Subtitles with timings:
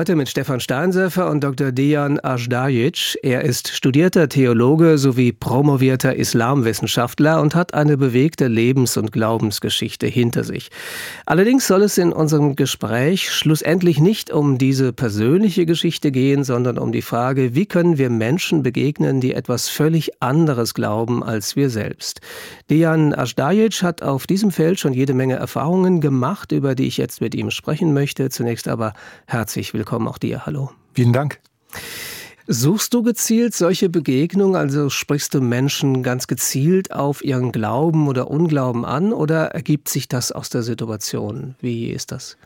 [0.00, 1.72] Heute mit Stefan Steinsefer und Dr.
[1.72, 3.18] Dejan Ajdajic.
[3.22, 10.42] Er ist studierter Theologe sowie promovierter Islamwissenschaftler und hat eine bewegte Lebens- und Glaubensgeschichte hinter
[10.42, 10.70] sich.
[11.26, 16.92] Allerdings soll es in unserem Gespräch schlussendlich nicht um diese persönliche Geschichte gehen, sondern um
[16.92, 22.22] die Frage, wie können wir Menschen begegnen, die etwas völlig anderes glauben als wir selbst.
[22.70, 27.20] Dejan Ajdajic hat auf diesem Feld schon jede Menge Erfahrungen gemacht, über die ich jetzt
[27.20, 28.30] mit ihm sprechen möchte.
[28.30, 28.94] Zunächst aber
[29.26, 30.46] herzlich willkommen willkommen auch dir.
[30.46, 30.70] Hallo.
[30.94, 31.40] Vielen Dank.
[32.46, 38.30] Suchst du gezielt solche Begegnungen, also sprichst du Menschen ganz gezielt auf ihren Glauben oder
[38.30, 41.56] Unglauben an oder ergibt sich das aus der Situation?
[41.60, 42.36] Wie ist das?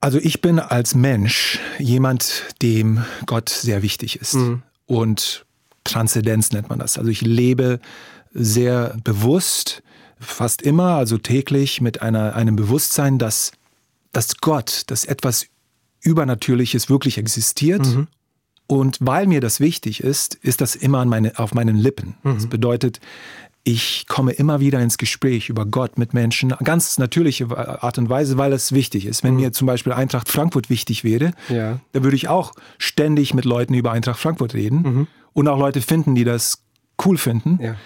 [0.00, 4.34] Also ich bin als Mensch jemand, dem Gott sehr wichtig ist.
[4.34, 4.62] Mhm.
[4.84, 5.46] Und
[5.84, 6.98] Transzendenz nennt man das.
[6.98, 7.80] Also ich lebe
[8.34, 9.82] sehr bewusst,
[10.20, 13.52] fast immer, also täglich mit einer, einem Bewusstsein, dass,
[14.12, 15.46] dass Gott, dass etwas
[16.02, 17.86] Übernatürliches wirklich existiert.
[17.86, 18.08] Mhm.
[18.66, 22.14] Und weil mir das wichtig ist, ist das immer meine, auf meinen Lippen.
[22.22, 22.34] Mhm.
[22.34, 23.00] Das bedeutet,
[23.64, 28.36] ich komme immer wieder ins Gespräch über Gott mit Menschen, ganz natürliche Art und Weise,
[28.36, 29.22] weil es wichtig ist.
[29.22, 29.40] Wenn mhm.
[29.40, 31.78] mir zum Beispiel Eintracht Frankfurt wichtig wäre, ja.
[31.92, 35.06] dann würde ich auch ständig mit Leuten über Eintracht Frankfurt reden mhm.
[35.32, 36.64] und auch Leute finden, die das
[37.04, 37.58] cool finden.
[37.62, 37.76] Ja.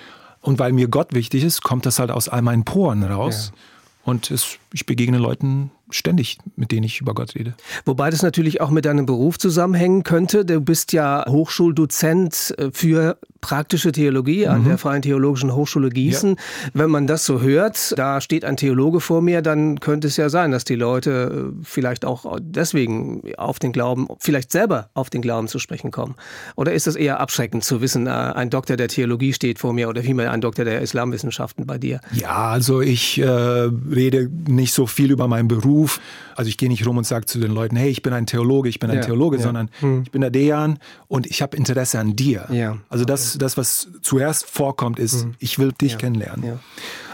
[0.41, 3.53] Und weil mir Gott wichtig ist, kommt das halt aus all meinen Poren raus.
[3.53, 4.13] Ja.
[4.13, 7.55] Und es, ich begegne Leuten ständig, mit denen ich über Gott rede.
[7.85, 10.45] Wobei das natürlich auch mit deinem Beruf zusammenhängen könnte.
[10.45, 14.69] Du bist ja Hochschuldozent äh, für praktische Theologie an mhm.
[14.69, 16.31] der Freien Theologischen Hochschule Gießen.
[16.31, 16.71] Ja.
[16.75, 20.29] Wenn man das so hört, da steht ein Theologe vor mir, dann könnte es ja
[20.29, 25.23] sein, dass die Leute äh, vielleicht auch deswegen auf den Glauben, vielleicht selber auf den
[25.23, 26.17] Glauben zu sprechen kommen.
[26.57, 29.89] Oder ist das eher abschreckend zu wissen, äh, ein Doktor der Theologie steht vor mir
[29.89, 32.01] oder vielmehr ein Doktor der Islamwissenschaften bei dir?
[32.13, 36.01] Ja, also ich äh, rede nicht so viel über meinen Beruf Beruf.
[36.35, 38.69] Also ich gehe nicht rum und sage zu den Leuten, hey, ich bin ein Theologe,
[38.69, 39.43] ich bin ein ja, Theologe, ja.
[39.43, 40.03] sondern hm.
[40.03, 40.79] ich bin der Dejan
[41.09, 42.47] und ich habe Interesse an dir.
[42.51, 42.79] Ja.
[42.89, 45.35] Also das, das, was zuerst vorkommt, ist, hm.
[45.39, 46.59] ich will dich kennenlernen.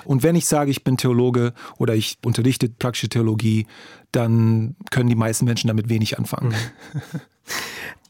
[0.05, 3.67] Und wenn ich sage, ich bin Theologe oder ich unterrichte praktische Theologie,
[4.11, 6.53] dann können die meisten Menschen damit wenig anfangen.
[6.53, 7.01] Hm.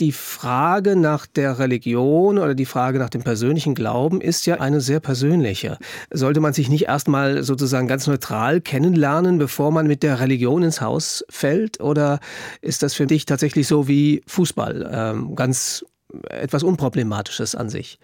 [0.01, 4.81] Die Frage nach der Religion oder die Frage nach dem persönlichen Glauben ist ja eine
[4.81, 5.79] sehr persönliche.
[6.11, 10.81] Sollte man sich nicht erstmal sozusagen ganz neutral kennenlernen, bevor man mit der Religion ins
[10.81, 11.81] Haus fällt?
[11.81, 12.21] Oder
[12.63, 15.85] ist das für dich tatsächlich so wie Fußball, ähm, ganz
[16.29, 17.99] etwas Unproblematisches an sich?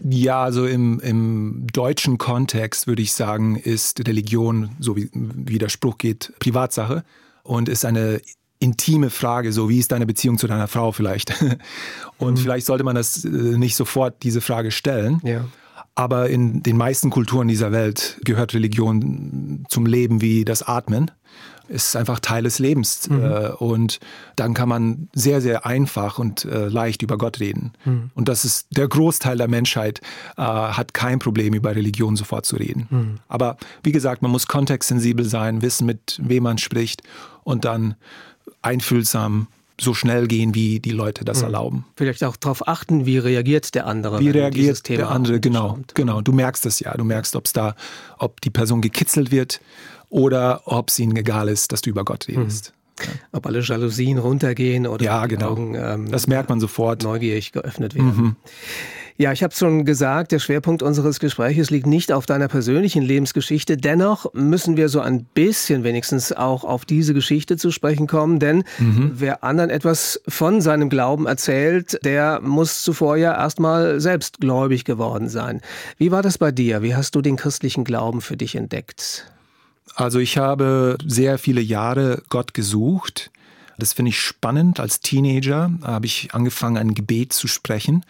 [0.00, 5.68] Ja, also im, im deutschen Kontext würde ich sagen, ist Religion, so wie, wie der
[5.68, 7.02] Spruch geht, Privatsache
[7.42, 8.20] und ist eine
[8.60, 11.32] intime Frage, so wie ist deine Beziehung zu deiner Frau vielleicht?
[12.18, 12.36] Und mhm.
[12.38, 15.20] vielleicht sollte man das äh, nicht sofort diese Frage stellen.
[15.24, 15.44] Ja.
[15.94, 21.10] Aber in den meisten Kulturen dieser Welt gehört Religion zum Leben wie das Atmen.
[21.70, 23.08] Es ist einfach Teil des Lebens.
[23.10, 23.22] Mhm.
[23.22, 23.98] Äh, und
[24.36, 27.72] dann kann man sehr, sehr einfach und äh, leicht über Gott reden.
[27.84, 28.10] Mhm.
[28.14, 30.00] Und das ist der Großteil der Menschheit
[30.36, 32.86] hat kein Problem, über Religion sofort zu reden.
[32.90, 33.14] Mhm.
[33.26, 37.02] Aber wie gesagt, man muss kontextsensibel sein, wissen, mit wem man spricht
[37.42, 37.96] und dann
[38.62, 39.48] einfühlsam
[39.80, 41.44] so schnell gehen, wie die Leute das mhm.
[41.44, 41.84] erlauben.
[41.96, 44.18] Vielleicht auch darauf achten, wie reagiert der andere.
[44.18, 46.20] Wie reagiert der andere, genau, genau.
[46.20, 46.94] Du merkst es ja.
[46.94, 47.76] Du merkst, ob da,
[48.18, 49.60] ob die Person gekitzelt wird
[50.10, 52.72] oder ob es ihnen egal ist, dass du über Gott redest.
[52.72, 53.04] Mhm.
[53.04, 53.10] Ja.
[53.30, 55.50] Ob alle Jalousien runtergehen oder ja, genau.
[55.50, 57.04] Augen, ähm, das merkt man sofort.
[57.04, 58.16] Neugierig geöffnet werden.
[58.16, 58.36] Mhm.
[59.20, 63.76] Ja, ich habe schon gesagt, der Schwerpunkt unseres Gespräches liegt nicht auf deiner persönlichen Lebensgeschichte.
[63.76, 68.62] Dennoch müssen wir so ein bisschen wenigstens auch auf diese Geschichte zu sprechen kommen, denn
[68.78, 69.10] mhm.
[69.16, 75.28] wer anderen etwas von seinem Glauben erzählt, der muss zuvor ja erstmal selbst gläubig geworden
[75.28, 75.62] sein.
[75.96, 76.82] Wie war das bei dir?
[76.82, 79.26] Wie hast du den christlichen Glauben für dich entdeckt?
[79.96, 83.32] Also ich habe sehr viele Jahre Gott gesucht.
[83.78, 84.78] Das finde ich spannend.
[84.78, 88.04] Als Teenager habe ich angefangen, ein Gebet zu sprechen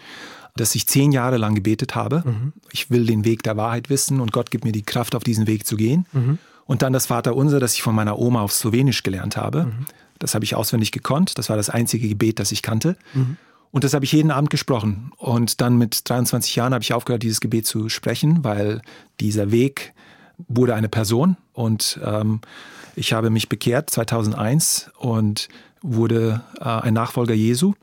[0.61, 2.23] dass ich zehn Jahre lang gebetet habe.
[2.25, 2.53] Mhm.
[2.71, 5.47] Ich will den Weg der Wahrheit wissen und Gott gibt mir die Kraft, auf diesen
[5.47, 6.07] Weg zu gehen.
[6.13, 6.39] Mhm.
[6.67, 9.65] Und dann das Vaterunser, das ich von meiner Oma auf Slowenisch gelernt habe.
[9.65, 9.87] Mhm.
[10.19, 11.39] Das habe ich auswendig gekonnt.
[11.39, 12.97] Das war das einzige Gebet, das ich kannte.
[13.15, 13.37] Mhm.
[13.71, 15.13] Und das habe ich jeden Abend gesprochen.
[15.17, 18.83] Und dann mit 23 Jahren habe ich aufgehört, dieses Gebet zu sprechen, weil
[19.21, 19.93] dieser Weg
[20.49, 21.37] wurde eine Person.
[21.53, 22.41] Und ähm,
[22.97, 25.49] ich habe mich bekehrt 2001 und
[25.83, 27.75] wurde äh, ein Nachfolger Jesu.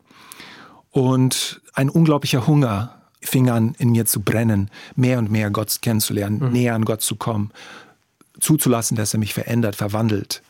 [0.95, 6.39] Und ein unglaublicher Hunger fing an, in mir zu brennen, mehr und mehr Gott kennenzulernen,
[6.39, 6.53] mhm.
[6.53, 7.51] näher an Gott zu kommen,
[8.39, 10.41] zuzulassen, dass er mich verändert, verwandelt.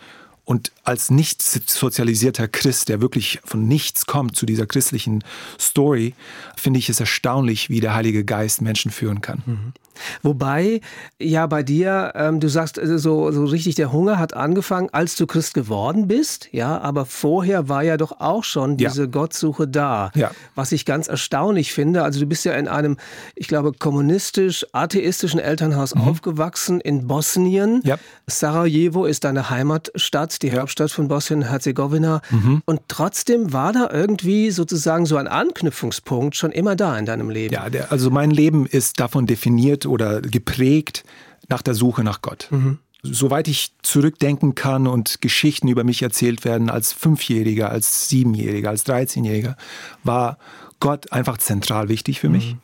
[0.43, 5.23] Und als nicht sozialisierter Christ, der wirklich von nichts kommt zu dieser christlichen
[5.59, 6.13] Story,
[6.55, 9.41] finde ich es erstaunlich, wie der Heilige Geist Menschen führen kann.
[9.47, 9.73] Mhm.
[10.23, 10.81] Wobei,
[11.19, 15.15] ja, bei dir, ähm, du sagst, äh, so, so richtig der Hunger hat angefangen, als
[15.15, 19.07] du Christ geworden bist, ja, aber vorher war ja doch auch schon diese ja.
[19.07, 20.11] Gottsuche da.
[20.15, 20.31] Ja.
[20.55, 22.97] Was ich ganz erstaunlich finde, also du bist ja in einem,
[23.35, 26.01] ich glaube, kommunistisch-atheistischen Elternhaus mhm.
[26.01, 27.81] aufgewachsen in Bosnien.
[27.83, 27.97] Ja.
[28.27, 32.21] Sarajevo ist deine Heimatstadt, die Hauptstadt von Bosnien-Herzegowina.
[32.29, 32.61] Mhm.
[32.65, 37.53] Und trotzdem war da irgendwie sozusagen so ein Anknüpfungspunkt schon immer da in deinem Leben.
[37.53, 41.03] Ja, der, also mein Leben ist davon definiert, oder geprägt
[41.47, 42.47] nach der Suche nach Gott.
[42.51, 42.79] Mhm.
[43.03, 48.83] Soweit ich zurückdenken kann und Geschichten über mich erzählt werden als Fünfjähriger, als Siebenjähriger, als
[48.83, 49.57] Dreizehnjähriger,
[50.03, 50.39] war
[50.79, 52.53] Gott einfach zentral wichtig für mich.
[52.53, 52.59] Mhm.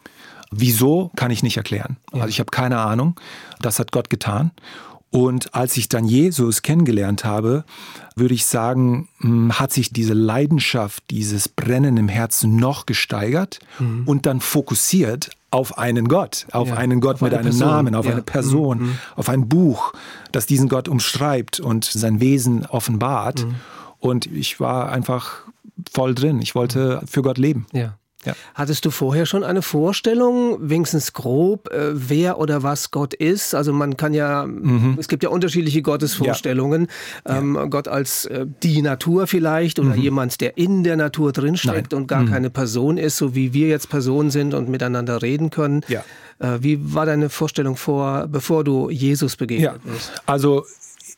[0.52, 1.98] Wieso kann ich nicht erklären.
[2.12, 3.20] Also ich habe keine Ahnung.
[3.62, 4.52] Das hat Gott getan.
[5.12, 7.66] Und als ich dann Jesus kennengelernt habe,
[8.16, 14.04] würde ich sagen, hm, hat sich diese Leidenschaft, dieses Brennen im Herzen noch gesteigert mhm.
[14.06, 17.68] und dann fokussiert auf einen Gott, auf ja, einen Gott auf mit einem Person.
[17.68, 18.14] Namen, auf ja.
[18.14, 18.98] eine Person, mhm.
[19.18, 19.92] auf ein Buch,
[20.32, 23.46] das diesen Gott umschreibt und sein Wesen offenbart.
[23.46, 23.56] Mhm.
[24.00, 25.44] Und ich war einfach
[25.92, 26.42] voll drin.
[26.42, 27.66] Ich wollte für Gott leben.
[27.74, 27.98] Ja.
[28.26, 28.34] Ja.
[28.54, 33.56] Hattest du vorher schon eine Vorstellung, wenigstens grob, äh, wer oder was Gott ist?
[33.56, 34.98] Also man kann ja, mhm.
[35.00, 36.88] es gibt ja unterschiedliche Gottesvorstellungen.
[37.28, 37.38] Ja.
[37.38, 37.66] Ähm, ja.
[37.66, 40.02] Gott als äh, die Natur vielleicht oder mhm.
[40.02, 42.02] jemand, der in der Natur drinsteckt Nein.
[42.02, 42.30] und gar mhm.
[42.30, 45.82] keine Person ist, so wie wir jetzt Personen sind und miteinander reden können.
[46.40, 50.12] Äh, wie war deine Vorstellung vor, bevor du Jesus begegnet bist?
[50.26, 50.66] Also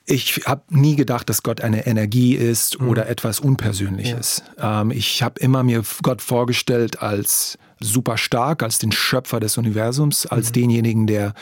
[0.06, 2.90] ich habe nie gedacht, dass Gott eine Energie ist mhm.
[2.90, 4.44] oder etwas Unpersönliches.
[4.58, 4.82] Ja.
[4.82, 10.26] Ähm, ich habe immer mir Gott vorgestellt als super stark, als den Schöpfer des Universums,
[10.26, 10.54] als mhm.
[10.54, 11.34] denjenigen, der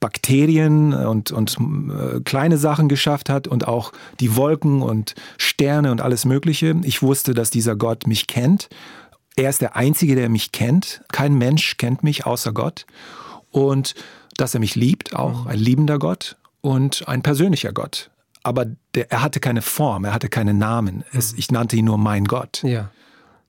[0.00, 6.00] Bakterien und, und äh, kleine Sachen geschafft hat und auch die Wolken und Sterne und
[6.00, 6.76] alles Mögliche.
[6.84, 8.68] Ich wusste, dass dieser Gott mich kennt.
[9.34, 11.02] Er ist der Einzige, der mich kennt.
[11.10, 12.86] Kein Mensch kennt mich außer Gott.
[13.50, 13.94] Und
[14.36, 15.50] dass er mich liebt, auch mhm.
[15.50, 18.10] ein liebender Gott und ein persönlicher Gott.
[18.42, 21.04] Aber der, er hatte keine Form, er hatte keinen Namen.
[21.12, 21.38] Es, mhm.
[21.38, 22.62] ich nannte ihn nur mein Gott.
[22.62, 22.90] Ja.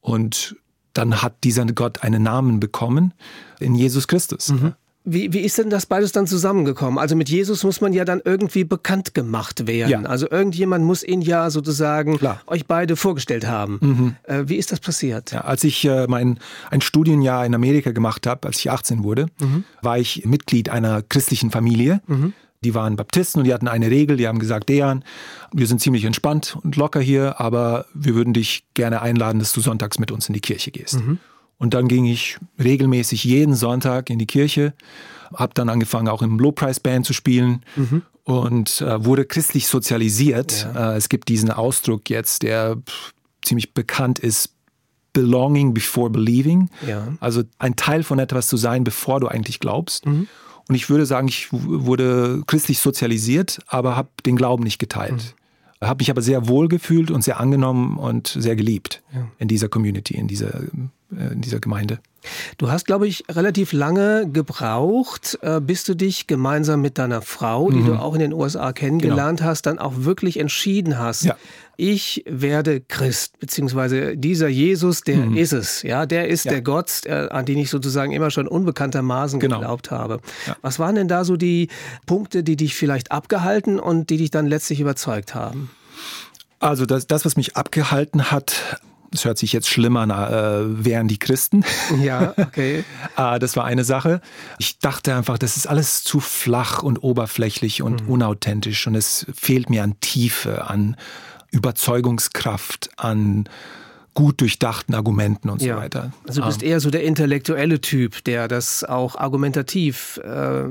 [0.01, 0.55] Und
[0.93, 3.13] dann hat dieser Gott einen Namen bekommen
[3.59, 4.49] in Jesus Christus.
[4.49, 4.73] Mhm.
[5.05, 6.99] Wie, wie ist denn das beides dann zusammengekommen?
[6.99, 10.03] Also mit Jesus muss man ja dann irgendwie bekannt gemacht werden.
[10.03, 10.09] Ja.
[10.09, 12.41] Also irgendjemand muss ihn ja sozusagen Klar.
[12.47, 13.79] euch beide vorgestellt haben.
[13.81, 14.15] Mhm.
[14.23, 15.31] Äh, wie ist das passiert?
[15.31, 16.37] Ja, als ich äh, mein
[16.69, 19.63] ein Studienjahr in Amerika gemacht habe, als ich 18 wurde, mhm.
[19.81, 22.01] war ich Mitglied einer christlichen Familie.
[22.05, 22.33] Mhm.
[22.65, 25.05] Die waren Baptisten und die hatten eine Regel, die haben gesagt, Dejan,
[25.53, 29.61] wir sind ziemlich entspannt und locker hier, aber wir würden dich gerne einladen, dass du
[29.61, 30.99] sonntags mit uns in die Kirche gehst.
[30.99, 31.19] Mhm.
[31.57, 34.73] Und dann ging ich regelmäßig jeden Sonntag in die Kirche,
[35.33, 38.01] habe dann angefangen auch im Low-Price-Band zu spielen mhm.
[38.25, 40.67] und äh, wurde christlich sozialisiert.
[40.73, 40.93] Ja.
[40.93, 44.53] Äh, es gibt diesen Ausdruck jetzt, der pff, ziemlich bekannt ist,
[45.13, 46.69] Belonging before believing.
[46.85, 47.07] Ja.
[47.19, 50.05] Also ein Teil von etwas zu sein, bevor du eigentlich glaubst.
[50.05, 50.27] Mhm.
[50.69, 55.35] Und ich würde sagen, ich wurde christlich sozialisiert, aber habe den Glauben nicht geteilt.
[55.81, 55.87] Mhm.
[55.87, 59.27] Habe mich aber sehr wohl gefühlt und sehr angenommen und sehr geliebt ja.
[59.39, 60.53] in dieser Community, in dieser,
[61.11, 61.99] äh, in dieser Gemeinde.
[62.57, 67.69] Du hast, glaube ich, relativ lange gebraucht, äh, bis du dich gemeinsam mit deiner Frau,
[67.69, 67.85] die mhm.
[67.85, 69.49] du auch in den USA kennengelernt genau.
[69.51, 71.23] hast, dann auch wirklich entschieden hast.
[71.23, 71.35] Ja.
[71.77, 75.37] Ich werde Christ, beziehungsweise dieser Jesus, der mhm.
[75.37, 75.81] ist es.
[75.81, 76.51] Ja, der ist ja.
[76.51, 79.59] der Gott, äh, an den ich sozusagen immer schon unbekanntermaßen genau.
[79.59, 80.19] geglaubt habe.
[80.45, 80.57] Ja.
[80.61, 81.69] Was waren denn da so die
[82.05, 85.69] Punkte, die dich vielleicht abgehalten und die dich dann letztlich überzeugt haben?
[86.59, 88.81] Also das, das was mich abgehalten hat,
[89.11, 91.63] das hört sich jetzt schlimmer an, äh, wären die Christen.
[92.01, 92.83] Ja, okay.
[93.17, 94.21] äh, das war eine Sache.
[94.57, 98.09] Ich dachte einfach, das ist alles zu flach und oberflächlich und mhm.
[98.09, 100.95] unauthentisch und es fehlt mir an Tiefe, an
[101.51, 103.49] Überzeugungskraft, an
[104.13, 105.75] gut durchdachten Argumenten und ja.
[105.75, 106.11] so weiter.
[106.27, 106.69] Also du bist ähm.
[106.69, 110.63] eher so der intellektuelle Typ, der das auch argumentativ äh,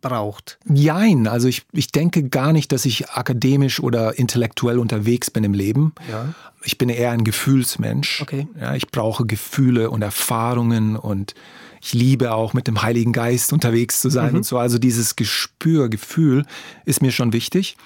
[0.00, 0.58] braucht.
[0.64, 5.54] Nein, also ich, ich denke gar nicht, dass ich akademisch oder intellektuell unterwegs bin im
[5.54, 5.94] Leben.
[6.10, 6.34] Ja.
[6.62, 8.20] Ich bin eher ein Gefühlsmensch.
[8.22, 8.48] Okay.
[8.60, 11.34] Ja, ich brauche Gefühle und Erfahrungen und
[11.80, 14.38] ich liebe auch mit dem Heiligen Geist unterwegs zu sein mhm.
[14.38, 14.58] und so.
[14.58, 16.44] Also dieses Gespür, Gefühl
[16.84, 17.76] ist mir schon wichtig.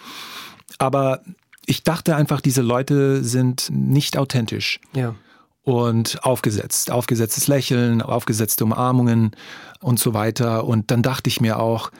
[0.78, 1.22] Aber
[1.66, 4.80] ich dachte einfach, diese Leute sind nicht authentisch.
[4.94, 5.14] Ja.
[5.64, 9.30] Und aufgesetzt, aufgesetztes Lächeln, aufgesetzte Umarmungen
[9.80, 10.64] und so weiter.
[10.64, 11.92] Und dann dachte ich mir auch,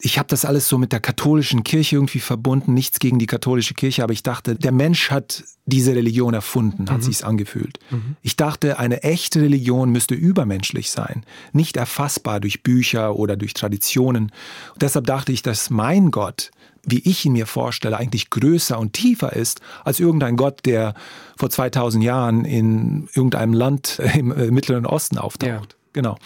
[0.00, 3.74] ich habe das alles so mit der katholischen Kirche irgendwie verbunden, nichts gegen die katholische
[3.74, 7.02] Kirche, aber ich dachte, der Mensch hat diese Religion erfunden, hat mhm.
[7.02, 7.80] sich's angefühlt.
[7.90, 8.16] Mhm.
[8.22, 14.30] Ich dachte, eine echte Religion müsste übermenschlich sein, nicht erfassbar durch Bücher oder durch Traditionen.
[14.74, 16.52] Und deshalb dachte ich, dass mein Gott
[16.90, 20.94] wie ich ihn mir vorstelle, eigentlich größer und tiefer ist als irgendein Gott, der
[21.36, 25.72] vor 2000 Jahren in irgendeinem Land im äh, Mittleren Osten auftaucht.
[25.72, 25.78] Ja.
[25.92, 26.16] Genau.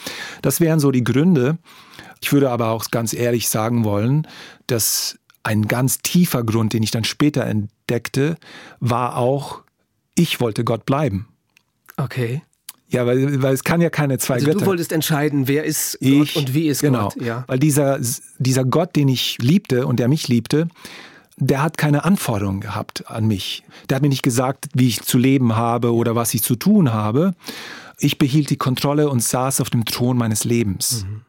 [0.42, 1.59] Das wären so die Gründe.
[2.21, 4.26] Ich würde aber auch ganz ehrlich sagen wollen,
[4.66, 8.37] dass ein ganz tiefer Grund, den ich dann später entdeckte,
[8.81, 9.62] war auch,
[10.14, 11.28] ich wollte Gott bleiben.
[11.97, 12.42] Okay.
[12.92, 14.61] Ja, weil, weil es kann ja keine zwei also Götter.
[14.61, 17.22] Du wolltest entscheiden, wer ist Gott ich, und wie ist genau, Gott.
[17.22, 17.44] Ja.
[17.46, 17.99] Weil dieser,
[18.38, 20.68] dieser Gott, den ich liebte und der mich liebte,
[21.38, 23.64] der hat keine Anforderungen gehabt an mich.
[23.88, 26.92] Der hat mir nicht gesagt, wie ich zu leben habe oder was ich zu tun
[26.92, 27.34] habe.
[27.99, 31.04] Ich behielt die Kontrolle und saß auf dem Thron meines Lebens.
[31.04, 31.22] Mhm.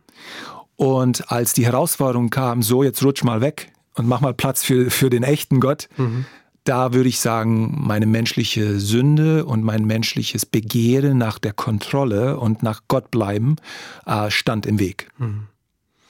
[0.76, 4.92] Und als die Herausforderung kam, so jetzt rutsch mal weg und mach mal Platz für,
[4.92, 6.26] für den echten Gott, mhm.
[6.64, 12.64] Da würde ich sagen, meine menschliche Sünde und mein menschliches Begehren nach der Kontrolle und
[12.64, 13.58] nach Gott bleiben
[14.06, 15.10] äh, stand im Weg.
[15.18, 15.48] Mhm.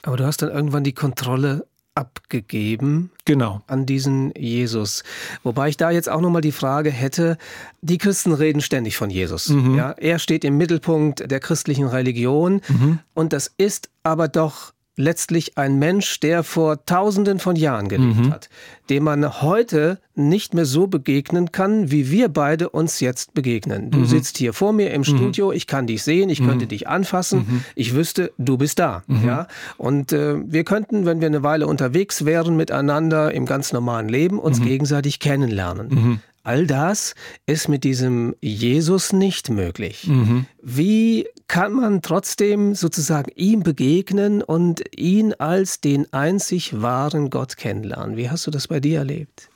[0.03, 3.61] Aber du hast dann irgendwann die Kontrolle abgegeben genau.
[3.67, 5.03] an diesen Jesus.
[5.43, 7.37] Wobei ich da jetzt auch nochmal die Frage hätte,
[7.81, 9.49] die Christen reden ständig von Jesus.
[9.49, 9.75] Mhm.
[9.75, 12.99] Ja, er steht im Mittelpunkt der christlichen Religion mhm.
[13.13, 18.31] und das ist aber doch letztlich ein Mensch, der vor tausenden von Jahren gelebt mhm.
[18.31, 18.49] hat,
[18.89, 23.89] dem man heute nicht mehr so begegnen kann, wie wir beide uns jetzt begegnen.
[23.89, 24.05] Du mhm.
[24.05, 25.05] sitzt hier vor mir im mhm.
[25.05, 26.69] Studio, ich kann dich sehen, ich könnte mhm.
[26.69, 27.63] dich anfassen, mhm.
[27.75, 29.03] ich wüsste, du bist da.
[29.25, 29.47] Ja?
[29.77, 34.37] Und äh, wir könnten, wenn wir eine Weile unterwegs wären miteinander im ganz normalen Leben,
[34.37, 36.21] uns gegenseitig kennenlernen.
[36.43, 40.07] All das ist mit diesem Jesus nicht möglich.
[40.07, 40.45] Mhm.
[40.61, 48.17] Wie kann man trotzdem sozusagen ihm begegnen und ihn als den einzig wahren Gott kennenlernen?
[48.17, 49.49] Wie hast du das bei dir erlebt?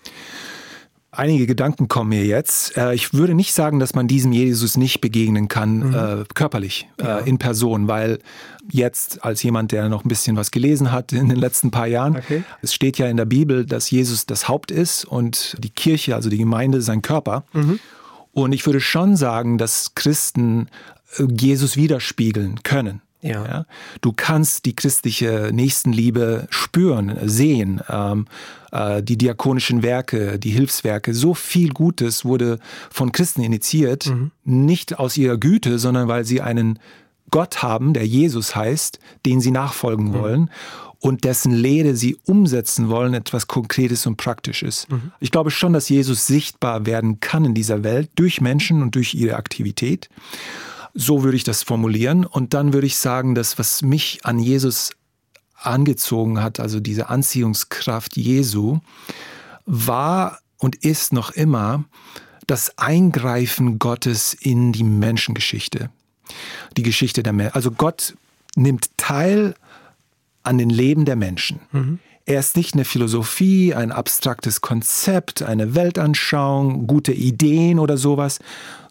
[1.12, 2.76] Einige Gedanken kommen mir jetzt.
[2.76, 5.94] Äh, ich würde nicht sagen, dass man diesem Jesus nicht begegnen kann, mhm.
[5.94, 7.20] äh, körperlich, äh, ja.
[7.20, 8.20] äh, in Person, weil
[8.70, 12.18] jetzt als jemand, der noch ein bisschen was gelesen hat in den letzten paar Jahren,
[12.18, 12.44] okay.
[12.62, 16.30] es steht ja in der Bibel, dass Jesus das Haupt ist und die Kirche, also
[16.30, 17.46] die Gemeinde, sein Körper.
[17.54, 17.80] Mhm.
[18.34, 20.68] Und ich würde schon sagen, dass Christen
[21.18, 23.02] Jesus widerspiegeln können.
[23.28, 23.46] Ja.
[23.46, 23.66] ja.
[24.02, 27.82] Du kannst die christliche Nächstenliebe spüren, sehen.
[27.90, 28.26] Ähm,
[28.72, 34.32] äh, die diakonischen Werke, die Hilfswerke, so viel Gutes wurde von Christen initiiert, mhm.
[34.44, 36.80] nicht aus ihrer Güte, sondern weil sie einen
[37.30, 40.14] Gott haben, der Jesus heißt, den sie nachfolgen mhm.
[40.14, 40.50] wollen
[41.00, 44.88] und dessen Lehre sie umsetzen wollen, etwas Konkretes und Praktisches.
[44.90, 45.12] Mhm.
[45.20, 49.14] Ich glaube schon, dass Jesus sichtbar werden kann in dieser Welt durch Menschen und durch
[49.14, 50.10] ihre Aktivität.
[51.00, 52.25] So würde ich das formulieren.
[52.25, 54.89] Und dann würde ich sagen, dass was mich an Jesus
[55.54, 58.80] angezogen hat, also diese Anziehungskraft Jesu,
[59.68, 61.86] war und ist noch immer
[62.48, 65.92] das Eingreifen Gottes in die Menschengeschichte.
[66.77, 67.54] Die Geschichte der Menschen.
[67.54, 68.16] Also Gott
[68.56, 69.54] nimmt teil
[70.42, 71.60] an den Leben der Menschen.
[71.72, 72.00] Mhm.
[72.25, 78.39] Er ist nicht eine Philosophie, ein abstraktes Konzept, eine Weltanschauung, gute Ideen oder sowas,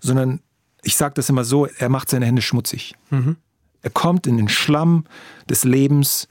[0.00, 0.40] sondern
[0.86, 2.94] ich sage das immer so, er macht seine Hände schmutzig.
[3.10, 3.36] Mhm.
[3.82, 5.04] Er kommt in den Schlamm
[5.50, 6.28] des Lebens,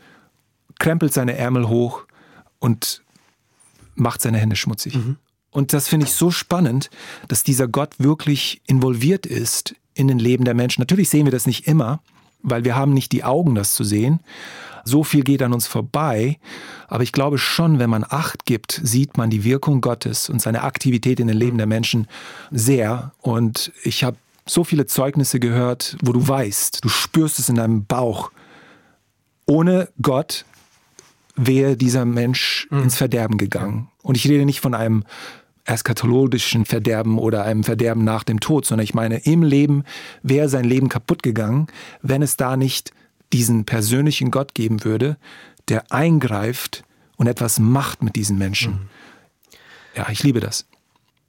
[0.80, 2.06] krempelt seine Ärmel hoch
[2.60, 3.04] und
[3.96, 4.96] macht seine Hände schmutzig.
[4.96, 5.18] Mhm.
[5.52, 6.90] Und das finde ich so spannend,
[7.28, 10.82] dass dieser Gott wirklich involviert ist in den Leben der Menschen.
[10.82, 12.02] Natürlich sehen wir das nicht immer,
[12.42, 14.22] weil wir haben nicht die Augen, das zu sehen.
[14.86, 16.40] So viel geht an uns vorbei.
[16.88, 20.64] Aber ich glaube schon, wenn man Acht gibt, sieht man die Wirkung Gottes und seine
[20.64, 22.08] Aktivität in den Leben der Menschen
[22.52, 23.12] sehr.
[23.22, 27.86] Und ich habe so viele Zeugnisse gehört, wo du weißt, du spürst es in deinem
[27.86, 28.32] Bauch.
[29.46, 30.46] Ohne Gott
[31.36, 32.84] wäre dieser Mensch mhm.
[32.84, 33.90] ins Verderben gegangen.
[34.02, 35.04] Und ich rede nicht von einem
[35.66, 39.84] eskatologischen Verderben oder einem Verderben nach dem Tod, sondern ich meine, im Leben
[40.22, 41.68] wäre sein Leben kaputt gegangen,
[42.02, 42.92] wenn es da nicht
[43.34, 45.18] diesen persönlichen Gott geben würde,
[45.68, 46.84] der eingreift
[47.18, 48.74] und etwas macht mit diesen Menschen.
[48.74, 48.90] Mhm.
[49.96, 50.68] Ja, ich liebe das.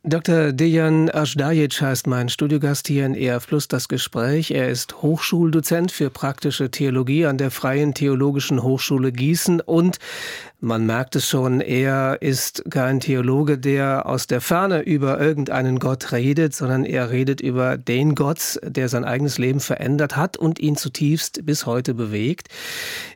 [0.09, 0.53] Dr.
[0.53, 4.53] Dejan Ajdajic heißt mein Studiogast hier in ERF Plus das Gespräch.
[4.53, 9.99] Er ist Hochschuldozent für praktische Theologie an der Freien Theologischen Hochschule Gießen und
[10.61, 16.13] man merkt es schon, er ist kein Theologe, der aus der Ferne über irgendeinen Gott
[16.13, 20.77] redet, sondern er redet über den Gott, der sein eigenes Leben verändert hat und ihn
[20.77, 22.49] zutiefst bis heute bewegt.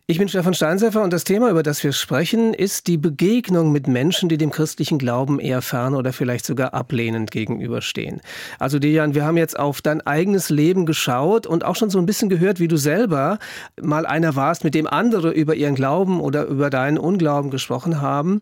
[0.07, 3.87] Ich bin Stefan Steinsäfer und das Thema, über das wir sprechen, ist die Begegnung mit
[3.87, 8.21] Menschen, die dem christlichen Glauben eher fern oder vielleicht sogar ablehnend gegenüberstehen.
[8.59, 12.07] Also Dejan, wir haben jetzt auf dein eigenes Leben geschaut und auch schon so ein
[12.07, 13.39] bisschen gehört, wie du selber
[13.81, 18.01] mal einer warst, mit dem andere über ihren Glauben oder über deinen Unglauben Glauben gesprochen
[18.01, 18.41] haben.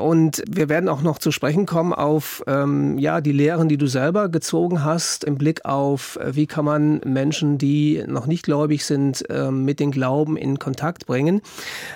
[0.00, 3.86] Und wir werden auch noch zu sprechen kommen auf ähm, ja, die Lehren, die du
[3.86, 8.86] selber gezogen hast, im Blick auf, äh, wie kann man Menschen, die noch nicht gläubig
[8.86, 11.42] sind, äh, mit den Glauben in Kontakt bringen.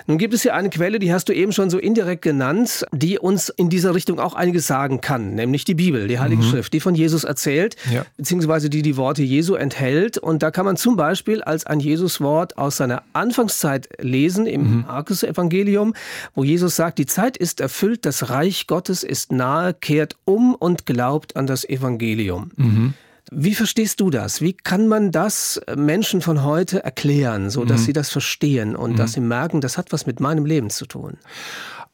[0.05, 3.17] Nun gibt es hier eine Quelle, die hast du eben schon so indirekt genannt, die
[3.17, 6.47] uns in dieser Richtung auch einiges sagen kann, nämlich die Bibel, die Heilige mhm.
[6.47, 8.05] Schrift, die von Jesus erzählt, ja.
[8.17, 10.19] beziehungsweise die die Worte Jesu enthält.
[10.19, 14.85] Und da kann man zum Beispiel als ein Jesuswort aus seiner Anfangszeit lesen im mhm.
[14.87, 15.95] Markus-Evangelium,
[16.35, 20.85] wo Jesus sagt, die Zeit ist erfüllt, das Reich Gottes ist nahe, kehrt um und
[20.85, 22.51] glaubt an das Evangelium.
[22.55, 22.93] Mhm.
[23.31, 24.41] Wie verstehst du das?
[24.41, 27.85] Wie kann man das Menschen von heute erklären, so dass mhm.
[27.85, 28.95] sie das verstehen und mhm.
[28.95, 31.17] dass sie merken, das hat was mit meinem Leben zu tun?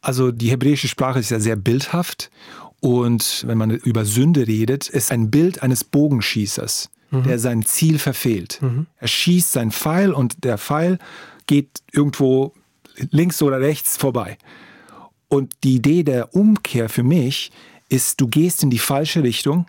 [0.02, 2.30] Also die hebräische Sprache ist ja sehr bildhaft
[2.80, 7.24] und wenn man über Sünde redet, ist ein Bild eines Bogenschießers, mhm.
[7.24, 8.60] der sein Ziel verfehlt.
[8.62, 8.86] Mhm.
[8.98, 11.00] Er schießt seinen Pfeil und der Pfeil
[11.48, 12.54] geht irgendwo
[13.12, 14.38] links oder rechts vorbei.
[15.28, 17.52] Und die Idee der Umkehr für mich
[17.90, 19.66] ist, du gehst in die falsche Richtung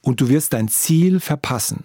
[0.00, 1.84] und du wirst dein Ziel verpassen.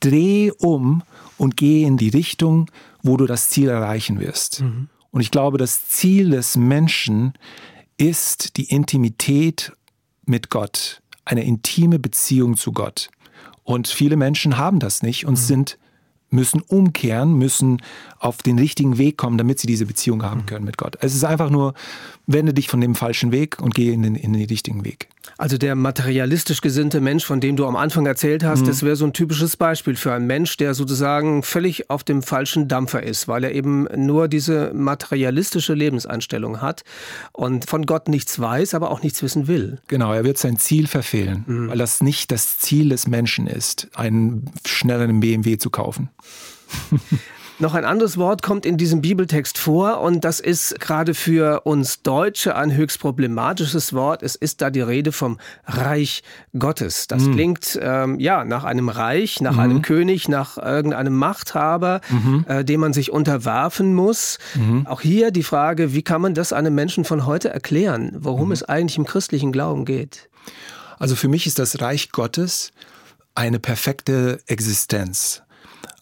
[0.00, 1.02] Dreh um
[1.36, 2.70] und geh in die Richtung,
[3.02, 4.62] wo du das Ziel erreichen wirst.
[4.62, 4.88] Mhm.
[5.10, 7.34] Und ich glaube, das Ziel des Menschen
[7.98, 9.72] ist die Intimität
[10.24, 13.10] mit Gott, eine intime Beziehung zu Gott.
[13.62, 15.44] Und viele Menschen haben das nicht und mhm.
[15.44, 15.78] sind
[16.32, 17.82] müssen umkehren, müssen
[18.18, 20.46] auf den richtigen Weg kommen, damit sie diese Beziehung haben mhm.
[20.46, 20.96] können mit Gott.
[21.00, 21.74] Es ist einfach nur,
[22.26, 25.08] wende dich von dem falschen Weg und gehe in den, in den richtigen Weg.
[25.42, 28.66] Also der materialistisch gesinnte Mensch, von dem du am Anfang erzählt hast, mhm.
[28.66, 32.68] das wäre so ein typisches Beispiel für einen Mensch, der sozusagen völlig auf dem falschen
[32.68, 36.84] Dampfer ist, weil er eben nur diese materialistische Lebenseinstellung hat
[37.32, 39.80] und von Gott nichts weiß, aber auch nichts wissen will.
[39.88, 41.70] Genau, er wird sein Ziel verfehlen, mhm.
[41.70, 46.10] weil das nicht das Ziel des Menschen ist, einen schnelleren BMW zu kaufen.
[47.62, 52.02] Noch ein anderes Wort kommt in diesem Bibeltext vor und das ist gerade für uns
[52.02, 54.24] Deutsche ein höchst problematisches Wort.
[54.24, 56.24] Es ist da die Rede vom Reich
[56.58, 57.06] Gottes.
[57.06, 57.34] Das mhm.
[57.34, 59.60] klingt ähm, ja nach einem Reich, nach mhm.
[59.60, 62.44] einem König, nach irgendeinem Machthaber, mhm.
[62.48, 64.40] äh, dem man sich unterwerfen muss.
[64.56, 64.88] Mhm.
[64.88, 68.54] Auch hier die Frage, wie kann man das einem Menschen von heute erklären, worum mhm.
[68.54, 70.28] es eigentlich im christlichen Glauben geht?
[70.98, 72.72] Also für mich ist das Reich Gottes
[73.36, 75.44] eine perfekte Existenz.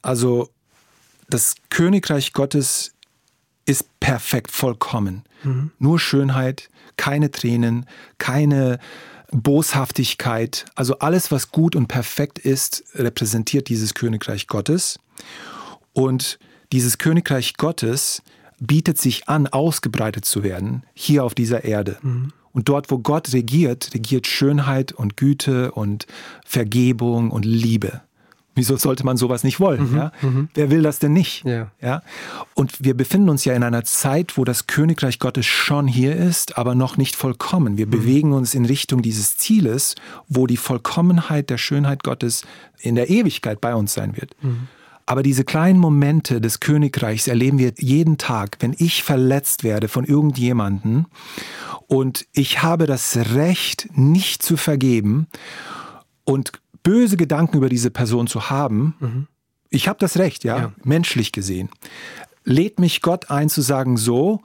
[0.01, 0.49] Also
[1.31, 2.93] das Königreich Gottes
[3.67, 5.25] ist perfekt, vollkommen.
[5.45, 5.71] Mhm.
[5.79, 7.87] Nur Schönheit, keine Tränen,
[8.19, 8.79] keine
[9.31, 10.67] Boshaftigkeit.
[10.75, 14.99] Also alles, was gut und perfekt ist, repräsentiert dieses Königreich Gottes.
[15.93, 16.39] Und
[16.73, 18.23] dieses Königreich Gottes
[18.59, 21.99] bietet sich an, ausgebreitet zu werden, hier auf dieser Erde.
[22.03, 22.33] Mhm.
[22.53, 26.07] Und dort, wo Gott regiert, regiert Schönheit und Güte und
[26.45, 28.03] Vergebung und Liebe.
[28.61, 29.91] Wieso sollte man sowas nicht wollen?
[29.91, 30.13] Mhm, ja?
[30.21, 30.51] Mhm.
[30.53, 31.47] Wer will das denn nicht?
[31.47, 31.71] Ja.
[31.81, 32.03] ja.
[32.53, 36.59] Und wir befinden uns ja in einer Zeit, wo das Königreich Gottes schon hier ist,
[36.59, 37.79] aber noch nicht vollkommen.
[37.79, 37.91] Wir mhm.
[37.91, 39.95] bewegen uns in Richtung dieses Zieles,
[40.29, 42.43] wo die Vollkommenheit der Schönheit Gottes
[42.81, 44.37] in der Ewigkeit bei uns sein wird.
[44.43, 44.69] Mhm.
[45.07, 50.05] Aber diese kleinen Momente des Königreichs erleben wir jeden Tag, wenn ich verletzt werde von
[50.05, 51.07] irgendjemandem
[51.87, 55.29] und ich habe das Recht, nicht zu vergeben
[56.25, 59.27] und böse Gedanken über diese Person zu haben, mhm.
[59.69, 61.69] ich habe das Recht, ja, ja, menschlich gesehen,
[62.45, 64.41] lädt mich Gott ein zu sagen, so,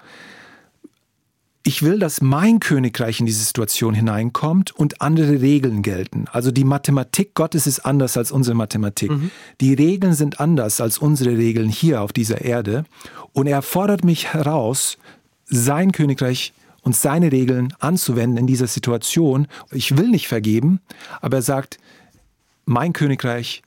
[1.67, 6.25] ich will, dass mein Königreich in diese Situation hineinkommt und andere Regeln gelten.
[6.31, 9.09] Also die Mathematik Gottes ist anders als unsere Mathematik.
[9.09, 9.31] Mhm.
[9.61, 12.85] Die Regeln sind anders als unsere Regeln hier auf dieser Erde.
[13.33, 14.99] Und er fordert mich heraus,
[15.47, 19.47] sein Königreich und seine Regeln anzuwenden in dieser Situation.
[19.71, 20.81] Ich will nicht vergeben,
[21.19, 21.79] aber er sagt,
[22.65, 23.61] mein Königreich,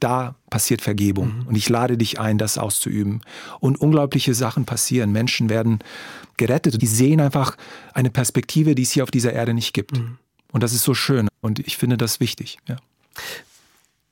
[0.00, 1.40] da passiert Vergebung.
[1.40, 1.46] Mhm.
[1.48, 3.22] Und ich lade dich ein, das auszuüben.
[3.60, 5.12] Und unglaubliche Sachen passieren.
[5.12, 5.78] Menschen werden
[6.36, 6.80] gerettet.
[6.80, 7.56] Die sehen einfach
[7.94, 9.98] eine Perspektive, die es hier auf dieser Erde nicht gibt.
[9.98, 10.18] Mhm.
[10.52, 11.28] Und das ist so schön.
[11.40, 12.58] Und ich finde das wichtig.
[12.68, 12.76] Ja.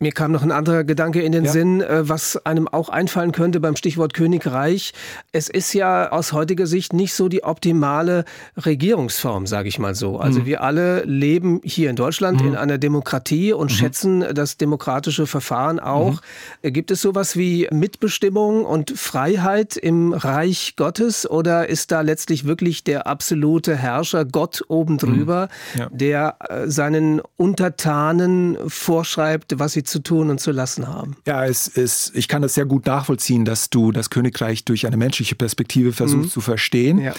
[0.04, 1.50] Mir kam noch ein anderer Gedanke in den ja.
[1.50, 4.92] Sinn, äh, was einem auch einfallen könnte beim Stichwort Königreich.
[5.32, 8.26] Es ist ja aus heutiger Sicht nicht so die optimale
[8.66, 10.18] Regierungsform, sage ich mal so.
[10.18, 10.44] Also mhm.
[10.44, 12.48] wir alle leben hier in Deutschland mhm.
[12.48, 13.74] in einer Demokratie und mhm.
[13.74, 16.20] schätzen das demokratische Verfahren auch.
[16.62, 16.74] Mhm.
[16.74, 22.84] Gibt es sowas wie Mitbestimmung und Freiheit im Reich Gottes oder ist da letztlich wirklich
[22.84, 25.80] der absolute Herrscher Gott oben drüber, mhm.
[25.80, 25.88] ja.
[25.90, 31.16] der äh, seinen Untertanen vorschreibt, was sie zu tun und zu lassen haben.
[31.26, 34.96] Ja, es ist, ich kann das sehr gut nachvollziehen, dass du das Königreich durch eine
[34.96, 36.30] menschliche Perspektive versuchst mhm.
[36.30, 36.98] zu verstehen.
[36.98, 37.14] Ja.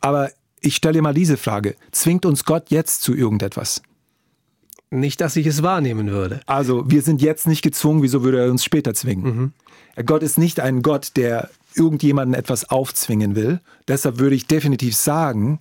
[0.00, 1.74] Aber ich stelle dir mal diese Frage.
[1.90, 3.82] Zwingt uns Gott jetzt zu irgendetwas?
[4.90, 6.40] Nicht, dass ich es wahrnehmen würde.
[6.46, 9.24] Also, wir sind jetzt nicht gezwungen, wieso würde er uns später zwingen?
[9.96, 10.04] Mhm.
[10.04, 13.60] Gott ist nicht ein Gott, der irgendjemanden etwas aufzwingen will.
[13.88, 15.60] Deshalb würde ich definitiv sagen,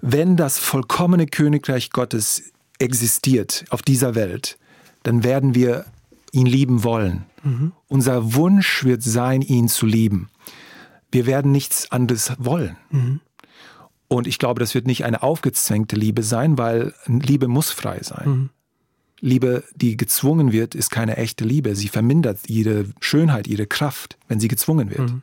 [0.00, 4.58] wenn das vollkommene Königreich Gottes existiert auf dieser Welt,
[5.02, 5.86] dann werden wir
[6.32, 7.24] ihn lieben wollen.
[7.42, 7.72] Mhm.
[7.88, 10.28] Unser Wunsch wird sein, ihn zu lieben.
[11.10, 12.76] Wir werden nichts anderes wollen.
[12.90, 13.20] Mhm.
[14.08, 18.28] Und ich glaube, das wird nicht eine aufgezwängte Liebe sein, weil Liebe muss frei sein.
[18.28, 18.50] Mhm.
[19.20, 21.76] Liebe, die gezwungen wird, ist keine echte Liebe.
[21.76, 25.12] Sie vermindert ihre Schönheit, ihre Kraft, wenn sie gezwungen wird.
[25.12, 25.22] Mhm.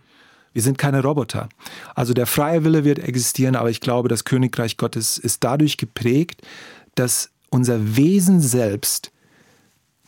[0.54, 1.50] Wir sind keine Roboter.
[1.96, 6.42] Also der freie Wille wird existieren, aber ich glaube, das Königreich Gottes ist dadurch geprägt,
[6.96, 9.12] dass unser Wesen selbst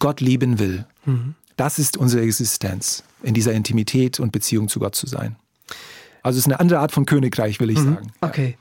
[0.02, 0.86] Gott lieben will.
[1.06, 1.36] Mhm.
[1.56, 5.38] Das ist unsere Existenz, in dieser Intimität und Beziehung zu Gott zu sein.
[6.24, 7.96] Also es ist eine andere Art von Königreich, will ich mhm.
[7.96, 8.14] sagen.
[8.20, 8.58] Okay.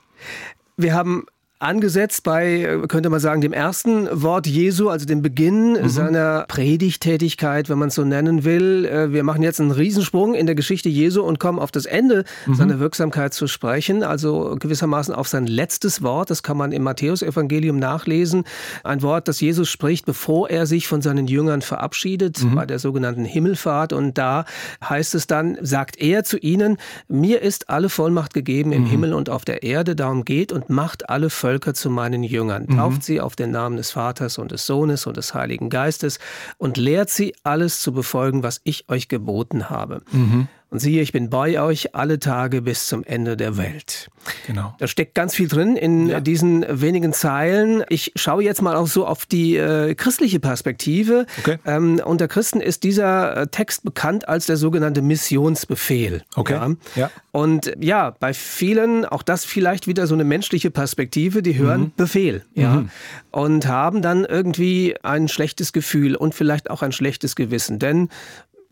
[0.76, 1.26] Wir haben
[1.61, 5.88] angesetzt bei, könnte man sagen, dem ersten Wort Jesu, also dem Beginn mhm.
[5.88, 8.87] seiner Predigtätigkeit, wenn man es so nennen will.
[8.87, 12.25] Äh, wir machen jetzt einen Riesensprung in der Geschichte Jesu und kommen auf das Ende
[12.46, 12.55] mhm.
[12.55, 16.31] seiner Wirksamkeit zu sprechen, also gewissermaßen auf sein letztes Wort.
[16.31, 18.44] Das kann man im Matthäusevangelium nachlesen.
[18.83, 22.55] Ein Wort, das Jesus spricht, bevor er sich von seinen Jüngern verabschiedet, mhm.
[22.55, 23.92] bei der sogenannten Himmelfahrt.
[23.92, 24.46] Und da
[24.83, 28.87] heißt es dann, sagt er zu ihnen, mir ist alle Vollmacht gegeben im mhm.
[28.87, 32.67] Himmel und auf der Erde, darum geht und macht alle Völker Völker zu meinen Jüngern,
[32.69, 32.77] mhm.
[32.77, 33.03] tauft mhm.
[33.03, 36.21] sie auf den Namen des Vaters und des Sohnes und des Heiligen Geistes
[36.59, 40.03] und lehrt sie alles zu befolgen, was ich euch geboten habe.
[40.13, 40.47] Mhm.
[40.70, 44.09] Und siehe, ich bin bei euch alle Tage bis zum Ende der Welt.
[44.46, 44.74] Genau.
[44.78, 46.20] Da steckt ganz viel drin in ja.
[46.20, 47.83] diesen wenigen Zeilen.
[47.88, 51.26] Ich schaue jetzt mal auch so auf die äh, christliche Perspektive.
[51.40, 51.59] Okay.
[51.66, 56.22] Ähm, unter Christen ist dieser äh, Text bekannt als der sogenannte Missionsbefehl.
[56.37, 56.52] Okay.
[56.52, 56.76] Ja.
[56.94, 57.11] ja.
[57.33, 61.92] Und ja, bei vielen, auch das vielleicht wieder so eine menschliche Perspektive, die hören mhm.
[61.96, 62.44] Befehl.
[62.54, 62.74] Ja.
[62.74, 62.90] Mhm.
[63.33, 67.80] Und haben dann irgendwie ein schlechtes Gefühl und vielleicht auch ein schlechtes Gewissen.
[67.80, 68.09] Denn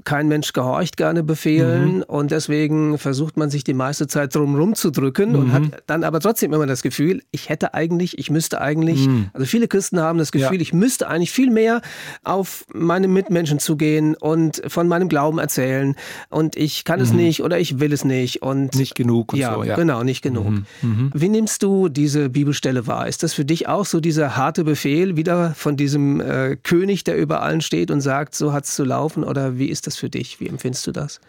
[0.04, 2.02] kein Mensch gehorcht gerne Befehlen mhm.
[2.02, 5.38] und deswegen versucht man sich die meiste Zeit drum rumzudrücken mhm.
[5.38, 9.30] und hat dann aber trotzdem immer das Gefühl, ich hätte eigentlich, ich müsste eigentlich, mhm.
[9.32, 10.62] also viele Christen haben das Gefühl, ja.
[10.62, 11.82] ich müsste eigentlich viel mehr
[12.22, 15.96] auf meine Mitmenschen zugehen und von meinem Glauben erzählen
[16.28, 17.16] und ich kann es mhm.
[17.16, 19.74] nicht oder ich will es nicht und nicht genug und ja, so, ja.
[19.74, 20.50] genau, nicht genug.
[20.50, 20.64] Mhm.
[20.82, 21.10] Mhm.
[21.12, 23.08] Wie nimmst du diese Bibelstelle wahr?
[23.08, 27.16] Ist das für dich auch so dieser harte Befehl wieder von diesem äh, König, der
[27.16, 30.10] über allen steht und sagt, so hat es zu laufen oder wie ist das für
[30.10, 30.40] dich?
[30.40, 31.20] Wie empfindest du das?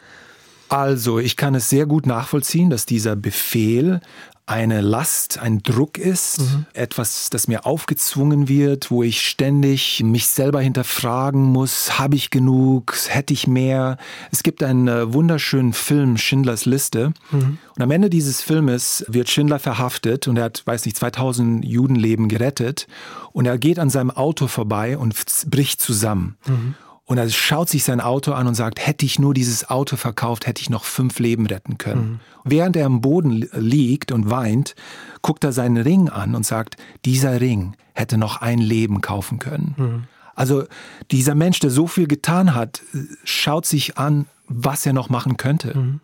[0.70, 4.02] Also, ich kann es sehr gut nachvollziehen, dass dieser Befehl
[4.50, 6.66] eine Last, ein Druck ist, mhm.
[6.74, 12.98] etwas, das mir aufgezwungen wird, wo ich ständig mich selber hinterfragen muss, habe ich genug,
[13.10, 13.98] hätte ich mehr.
[14.32, 17.14] Es gibt einen äh, wunderschönen Film, Schindlers Liste.
[17.30, 17.60] Mhm.
[17.76, 22.28] Und am Ende dieses Filmes wird Schindler verhaftet und er hat, weiß nicht, 2000 Judenleben
[22.28, 22.88] gerettet.
[23.32, 25.14] Und er geht an seinem Auto vorbei und
[25.52, 26.38] bricht zusammen.
[26.48, 26.74] Mhm.
[27.10, 30.46] Und er schaut sich sein Auto an und sagt, hätte ich nur dieses Auto verkauft,
[30.46, 32.02] hätte ich noch fünf Leben retten können.
[32.02, 32.20] Mhm.
[32.44, 34.76] Während er am Boden liegt und weint,
[35.24, 39.74] guckt er seinen Ring an und sagt, dieser Ring hätte noch ein Leben kaufen können.
[39.76, 40.04] Mhm.
[40.36, 40.66] Also
[41.10, 42.84] dieser Mensch, der so viel getan hat,
[43.24, 45.76] schaut sich an, was er noch machen könnte.
[45.76, 46.02] Mhm.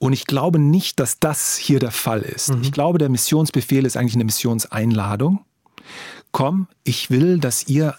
[0.00, 2.52] Und ich glaube nicht, dass das hier der Fall ist.
[2.52, 2.62] Mhm.
[2.62, 5.44] Ich glaube, der Missionsbefehl ist eigentlich eine Missionseinladung.
[6.32, 7.94] Komm, ich will, dass ihr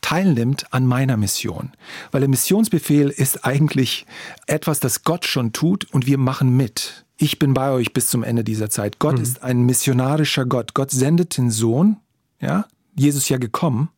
[0.00, 1.72] teilnimmt an meiner Mission.
[2.10, 4.06] Weil der Missionsbefehl ist eigentlich
[4.46, 7.04] etwas, das Gott schon tut und wir machen mit.
[7.16, 8.98] Ich bin bei euch bis zum Ende dieser Zeit.
[8.98, 9.22] Gott mhm.
[9.22, 10.74] ist ein missionarischer Gott.
[10.74, 11.96] Gott sendet den Sohn,
[12.40, 13.90] ja, Jesus ja gekommen.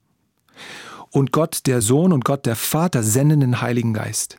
[1.11, 4.39] Und Gott, der Sohn und Gott, der Vater, senden den Heiligen Geist.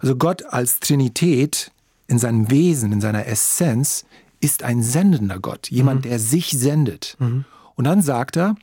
[0.00, 1.72] Also Gott als Trinität
[2.06, 4.06] in seinem Wesen, in seiner Essenz,
[4.40, 6.08] ist ein sendender Gott, jemand, mhm.
[6.08, 7.16] der sich sendet.
[7.18, 7.44] Mhm.
[7.76, 8.56] Und dann sagt er,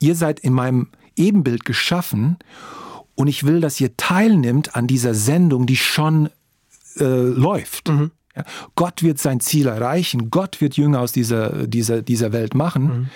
[0.00, 2.38] ihr seid in meinem Ebenbild geschaffen
[3.14, 6.30] und ich will, dass ihr teilnimmt an dieser Sendung, die schon
[6.98, 7.88] äh, läuft.
[7.88, 8.12] Mhm.
[8.36, 8.44] Ja,
[8.76, 13.10] Gott wird sein Ziel erreichen, Gott wird Jünger aus dieser, dieser, dieser Welt machen,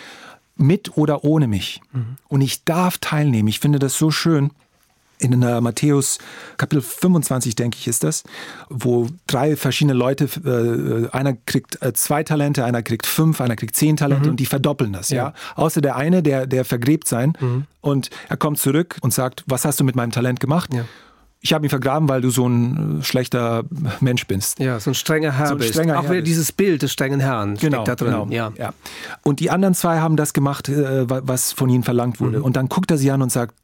[0.57, 0.67] mhm.
[0.67, 1.81] mit oder ohne mich.
[1.93, 2.17] Mhm.
[2.29, 3.49] Und ich darf teilnehmen.
[3.49, 4.51] Ich finde das so schön
[5.23, 6.19] in Matthäus
[6.57, 8.25] Kapitel 25, denke ich, ist das,
[8.69, 13.77] wo drei verschiedene Leute, äh, einer kriegt äh, zwei Talente, einer kriegt fünf, einer kriegt
[13.77, 14.31] zehn Talente mhm.
[14.33, 15.29] und die verdoppeln das, ja.
[15.29, 15.35] ja.
[15.55, 17.65] Außer der eine, der, der vergräbt sein mhm.
[17.81, 20.75] und er kommt zurück und sagt, was hast du mit meinem Talent gemacht?
[20.75, 20.85] Ja.
[21.45, 23.65] Ich habe ihn vergraben, weil du so ein äh, schlechter
[24.01, 24.61] Mensch bist.
[24.61, 25.73] Ja, so ein strenger Herr so ein bist.
[25.73, 28.13] Strenger Auch Herr wieder dieses Bild des strengen Herrn genau, da drin.
[28.13, 28.53] Genau, ja.
[28.57, 28.73] ja.
[29.23, 32.39] Und die anderen zwei haben das gemacht, äh, was von ihnen verlangt wurde.
[32.39, 32.45] Mhm.
[32.45, 33.55] Und dann guckt er sie an und sagt,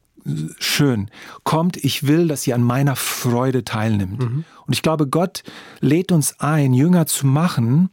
[0.59, 1.09] schön.
[1.43, 4.19] Kommt, ich will, dass ihr an meiner Freude teilnimmt.
[4.19, 4.43] Mhm.
[4.65, 5.43] Und ich glaube, Gott
[5.79, 7.89] lädt uns ein, Jünger zu machen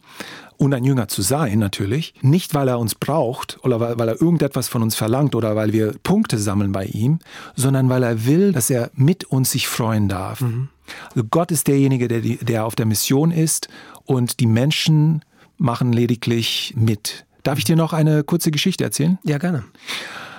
[0.56, 2.14] und ein Jünger zu sein natürlich.
[2.22, 5.72] Nicht, weil er uns braucht oder weil, weil er irgendetwas von uns verlangt oder weil
[5.72, 7.18] wir Punkte sammeln bei ihm,
[7.54, 10.40] sondern weil er will, dass er mit uns sich freuen darf.
[10.40, 10.68] Mhm.
[11.14, 13.68] Also Gott ist derjenige, der, der auf der Mission ist
[14.04, 15.24] und die Menschen
[15.58, 17.24] machen lediglich mit.
[17.42, 19.18] Darf ich dir noch eine kurze Geschichte erzählen?
[19.24, 19.64] Ja, gerne.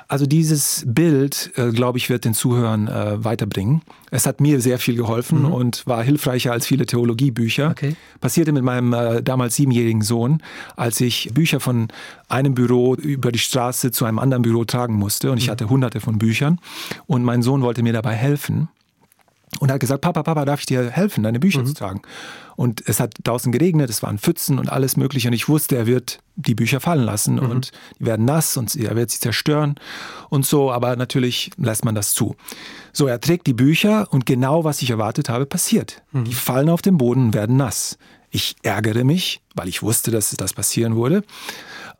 [0.09, 3.81] Also dieses Bild, äh, glaube ich, wird den Zuhörern äh, weiterbringen.
[4.09, 5.51] Es hat mir sehr viel geholfen mhm.
[5.51, 7.71] und war hilfreicher als viele Theologiebücher.
[7.71, 7.95] Okay.
[8.21, 10.41] Passierte mit meinem äh, damals siebenjährigen Sohn,
[10.77, 11.89] als ich Bücher von
[12.29, 15.29] einem Büro über die Straße zu einem anderen Büro tragen musste.
[15.29, 15.51] Und ich mhm.
[15.51, 16.59] hatte hunderte von Büchern.
[17.05, 18.69] Und mein Sohn wollte mir dabei helfen
[19.59, 21.65] und hat gesagt, Papa, Papa, darf ich dir helfen, deine Bücher mhm.
[21.67, 22.01] zu tragen?
[22.55, 25.27] Und es hat draußen geregnet, es waren Pfützen und alles mögliche.
[25.27, 27.51] Und ich wusste, er wird die Bücher fallen lassen mhm.
[27.51, 29.75] und die werden nass und er wird sie zerstören
[30.29, 30.71] und so.
[30.71, 32.35] Aber natürlich lässt man das zu.
[32.93, 36.01] So, er trägt die Bücher und genau was ich erwartet habe, passiert.
[36.11, 36.25] Mhm.
[36.25, 37.97] Die fallen auf den Boden und werden nass.
[38.29, 41.23] Ich ärgere mich, weil ich wusste, dass das passieren würde.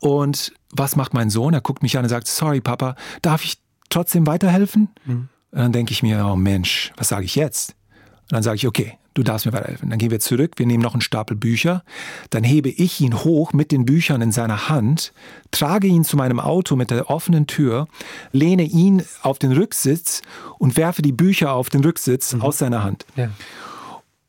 [0.00, 1.54] Und was macht mein Sohn?
[1.54, 4.88] Er guckt mich an und sagt, sorry, Papa, darf ich trotzdem weiterhelfen?
[5.04, 5.28] Mhm.
[5.58, 7.74] Und dann denke ich mir, oh Mensch, was sage ich jetzt?
[7.90, 9.90] Und dann sage ich, okay, du darfst mir weiterhelfen.
[9.90, 11.82] Dann gehen wir zurück, wir nehmen noch einen Stapel Bücher,
[12.30, 15.12] dann hebe ich ihn hoch mit den Büchern in seiner Hand,
[15.50, 17.88] trage ihn zu meinem Auto mit der offenen Tür,
[18.30, 20.22] lehne ihn auf den Rücksitz
[20.60, 22.42] und werfe die Bücher auf den Rücksitz mhm.
[22.42, 23.04] aus seiner Hand.
[23.16, 23.28] Ja.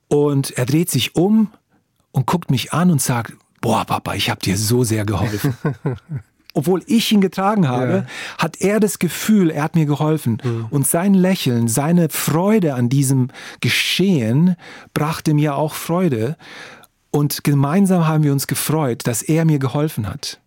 [0.08, 1.52] Und er dreht sich um
[2.12, 5.56] und guckt mich an und sagt, boah Papa, ich habe dir so sehr geholfen.
[6.54, 8.06] obwohl ich ihn getragen habe, ja.
[8.38, 10.42] hat er das Gefühl, er hat mir geholfen.
[10.44, 10.68] Mhm.
[10.70, 13.30] Und sein Lächeln, seine Freude an diesem
[13.62, 14.56] Geschehen
[14.94, 16.38] brachte mir auch Freude.
[17.12, 20.40] Und gemeinsam haben wir uns gefreut, dass er mir geholfen hat.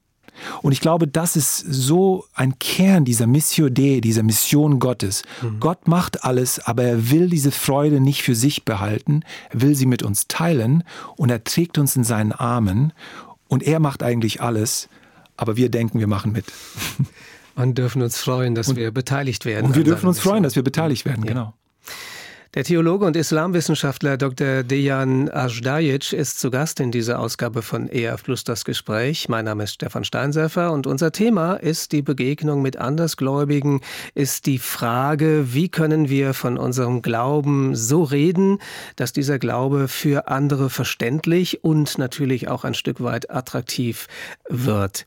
[0.63, 5.23] Und ich glaube, das ist so ein Kern dieser Missio Dei, dieser Mission Gottes.
[5.41, 5.61] Mhm.
[5.61, 9.23] Gott macht alles, aber er will diese Freude nicht für sich behalten.
[9.51, 10.85] Er will sie mit uns teilen
[11.17, 12.93] und er trägt uns in seinen Armen.
[13.49, 14.89] Und er macht eigentlich alles,
[15.37, 16.47] aber wir denken, wir machen mit.
[17.55, 19.67] Und dürfen uns freuen, dass und, wir beteiligt werden.
[19.67, 21.33] Und wir dürfen uns freuen, dass wir beteiligt werden, ja.
[21.33, 21.55] genau.
[22.55, 24.63] Der Theologe und Islamwissenschaftler Dr.
[24.63, 29.27] Dejan Ajdajic ist zu Gast in dieser Ausgabe von ERF Plus das Gespräch.
[29.31, 33.81] Mein Name ist Stefan Steinsäfer und unser Thema ist die Begegnung mit Andersgläubigen,
[34.15, 38.59] ist die Frage, wie können wir von unserem Glauben so reden,
[38.97, 44.09] dass dieser Glaube für andere verständlich und natürlich auch ein Stück weit attraktiv
[44.51, 45.07] wird.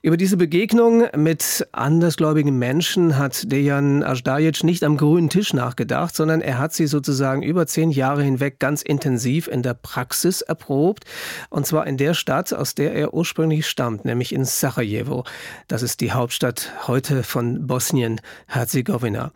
[0.00, 6.40] Über diese Begegnung mit andersgläubigen Menschen hat Dejan Ajdajic nicht am grünen Tisch nachgedacht, sondern
[6.40, 11.04] er hat sie sie sozusagen über zehn Jahre hinweg ganz intensiv in der Praxis erprobt.
[11.50, 15.24] Und zwar in der Stadt, aus der er ursprünglich stammt, nämlich in Sarajevo.
[15.68, 19.32] Das ist die Hauptstadt heute von Bosnien-Herzegowina.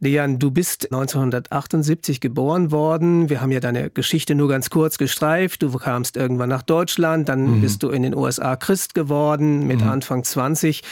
[0.00, 3.30] Dejan, du bist 1978 geboren worden.
[3.30, 5.62] Wir haben ja deine Geschichte nur ganz kurz gestreift.
[5.62, 7.60] Du kamst irgendwann nach Deutschland, dann mhm.
[7.60, 9.88] bist du in den USA Christ geworden mit mhm.
[9.88, 10.82] Anfang 20.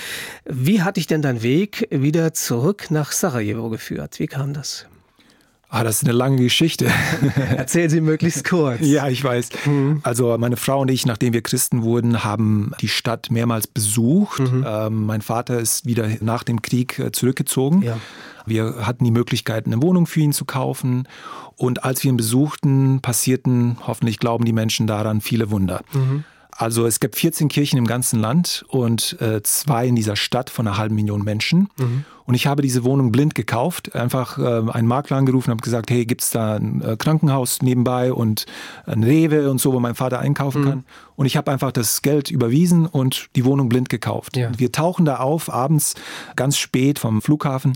[0.45, 4.21] Wie hat dich denn dein Weg wieder zurück nach Sarajevo geführt?
[4.21, 4.87] Wie kam das?
[5.73, 6.91] Ah, das ist eine lange Geschichte.
[7.57, 8.81] Erzähl sie möglichst kurz.
[8.81, 9.51] ja, ich weiß.
[9.67, 10.01] Mhm.
[10.03, 14.41] Also meine Frau und ich, nachdem wir Christen wurden, haben die Stadt mehrmals besucht.
[14.41, 14.65] Mhm.
[14.67, 17.83] Ähm, mein Vater ist wieder nach dem Krieg äh, zurückgezogen.
[17.83, 17.99] Ja.
[18.47, 21.07] Wir hatten die Möglichkeit, eine Wohnung für ihn zu kaufen.
[21.55, 25.83] Und als wir ihn besuchten, passierten, hoffentlich glauben die Menschen daran, viele Wunder.
[25.93, 26.25] Mhm.
[26.51, 30.67] Also es gibt 14 Kirchen im ganzen Land und äh, zwei in dieser Stadt von
[30.67, 31.69] einer halben Million Menschen.
[31.79, 32.05] Mhm.
[32.31, 35.91] Und ich habe diese Wohnung blind gekauft, einfach äh, einen Makler angerufen und habe gesagt,
[35.91, 38.47] hey, gibt es da ein äh, Krankenhaus nebenbei und
[38.87, 40.69] ein Rewe und so, wo mein Vater einkaufen mhm.
[40.69, 40.85] kann.
[41.17, 44.37] Und ich habe einfach das Geld überwiesen und die Wohnung blind gekauft.
[44.37, 44.49] Ja.
[44.57, 45.97] Wir tauchen da auf, abends
[46.37, 47.73] ganz spät vom Flughafen.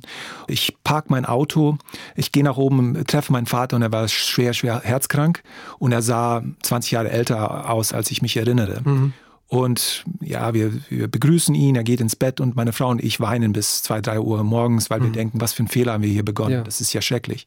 [0.46, 1.76] Ich park mein Auto,
[2.14, 5.42] ich gehe nach oben, treffe meinen Vater und er war schwer, schwer herzkrank
[5.80, 8.82] und er sah 20 Jahre älter aus, als ich mich erinnere.
[8.84, 9.14] Mhm.
[9.46, 13.20] Und ja, wir, wir, begrüßen ihn, er geht ins Bett und meine Frau und ich
[13.20, 15.04] weinen bis zwei, drei Uhr morgens, weil mhm.
[15.04, 16.52] wir denken, was für ein Fehler haben wir hier begonnen.
[16.52, 16.62] Ja.
[16.62, 17.46] Das ist ja schrecklich.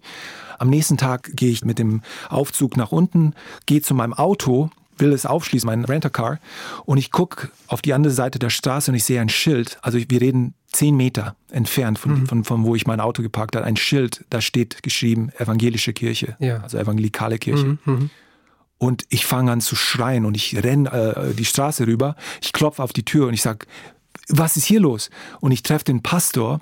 [0.59, 3.33] Am nächsten Tag gehe ich mit dem Aufzug nach unten,
[3.65, 6.39] gehe zu meinem Auto, will es aufschließen, mein Renter-Car,
[6.85, 9.77] und ich gucke auf die andere Seite der Straße und ich sehe ein Schild.
[9.81, 12.27] Also wir reden zehn Meter entfernt von, mhm.
[12.27, 16.35] von, von, wo ich mein Auto geparkt habe, ein Schild, da steht geschrieben evangelische Kirche,
[16.39, 16.61] ja.
[16.61, 17.77] also evangelikale Kirche.
[17.85, 18.09] Mhm.
[18.77, 22.15] Und ich fange an zu schreien und ich renne äh, die Straße rüber.
[22.41, 23.65] Ich klopfe auf die Tür und ich sage,
[24.29, 25.09] was ist hier los?
[25.39, 26.59] Und ich treffe den Pastor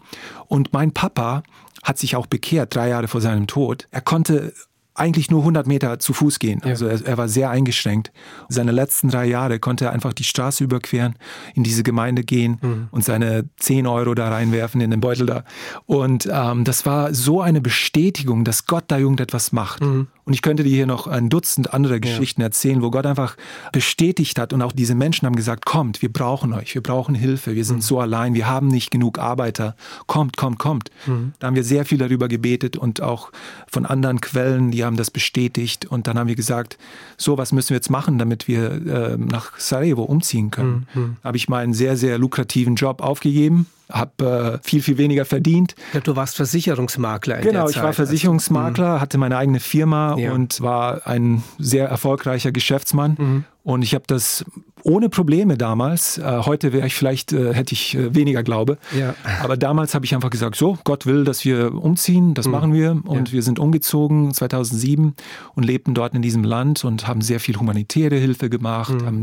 [0.48, 1.44] und mein Papa
[1.84, 3.88] hat sich auch bekehrt, drei Jahre vor seinem Tod.
[3.92, 4.54] Er konnte
[4.96, 6.64] eigentlich nur 100 Meter zu Fuß gehen.
[6.64, 8.12] Also er, er, war sehr eingeschränkt.
[8.48, 11.16] Seine letzten drei Jahre konnte er einfach die Straße überqueren,
[11.54, 12.88] in diese Gemeinde gehen mhm.
[12.92, 15.44] und seine 10 Euro da reinwerfen in den Beutel da.
[15.86, 19.82] Und ähm, das war so eine Bestätigung, dass Gott da irgendetwas macht.
[19.82, 20.08] Mhm.
[20.26, 22.48] Und ich könnte dir hier noch ein Dutzend andere Geschichten ja.
[22.48, 23.38] erzählen, wo Gott einfach
[23.72, 27.56] bestätigt hat und auch diese Menschen haben gesagt, kommt, wir brauchen euch, wir brauchen Hilfe,
[27.56, 27.82] wir sind mhm.
[27.82, 29.76] so allein, wir haben nicht genug Arbeiter,
[30.08, 30.90] kommt, kommt, kommt.
[31.06, 31.34] Mhm.
[31.38, 33.32] Da haben wir sehr viel darüber gebetet und auch
[33.68, 36.78] von anderen Quellen, die haben das bestätigt und dann haben wir gesagt,
[37.18, 40.88] so was müssen wir jetzt machen, damit wir äh, nach Sarajevo umziehen können.
[40.94, 41.18] Mhm.
[41.22, 45.76] Da habe ich meinen sehr, sehr lukrativen Job aufgegeben habe äh, viel, viel weniger verdient.
[45.94, 47.38] Ja, du warst Versicherungsmakler.
[47.38, 49.02] In genau, ich war also, Versicherungsmakler, mhm.
[49.02, 50.32] hatte meine eigene Firma ja.
[50.32, 53.16] und war ein sehr erfolgreicher Geschäftsmann.
[53.18, 53.44] Mhm.
[53.64, 54.46] Und ich habe das
[54.86, 56.20] ohne Probleme damals.
[56.20, 58.78] Äh, heute wäre ich vielleicht, äh, hätte ich äh, weniger Glaube.
[58.98, 59.16] Ja.
[59.42, 62.52] Aber damals habe ich einfach gesagt, so, Gott will, dass wir umziehen, das mhm.
[62.52, 62.92] machen wir.
[62.92, 63.34] Und ja.
[63.34, 65.16] wir sind umgezogen 2007
[65.56, 69.06] und lebten dort in diesem Land und haben sehr viel humanitäre Hilfe gemacht, mhm.
[69.06, 69.22] haben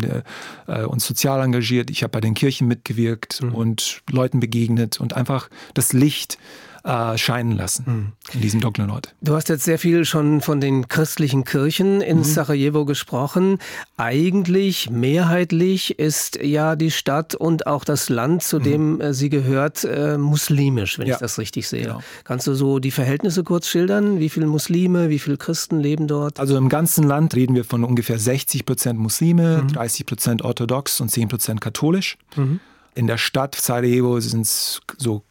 [0.66, 1.90] äh, uns sozial engagiert.
[1.90, 3.55] Ich habe bei den Kirchen mitgewirkt mhm.
[3.55, 6.38] und Leuten begegnet und einfach das Licht
[6.85, 8.12] äh, scheinen lassen mhm.
[8.33, 9.14] in diesem dunklen Ort.
[9.21, 12.25] Du hast jetzt sehr viel schon von den christlichen Kirchen in mhm.
[12.25, 13.59] Sarajevo gesprochen.
[13.97, 18.62] Eigentlich mehrheitlich ist ja die Stadt und auch das Land, zu mhm.
[18.64, 21.14] dem äh, sie gehört, äh, muslimisch, wenn ja.
[21.14, 21.83] ich das richtig sehe.
[21.83, 22.01] Genau.
[22.25, 24.18] Kannst du so die Verhältnisse kurz schildern?
[24.18, 26.40] Wie viele Muslime, wie viele Christen leben dort?
[26.40, 30.07] Also im ganzen Land reden wir von ungefähr 60 Prozent Muslime, 30 mhm.
[30.07, 32.16] Prozent orthodox und 10 Prozent katholisch.
[32.37, 32.61] Mhm.
[32.94, 35.22] In der Stadt Sarajevo sind es so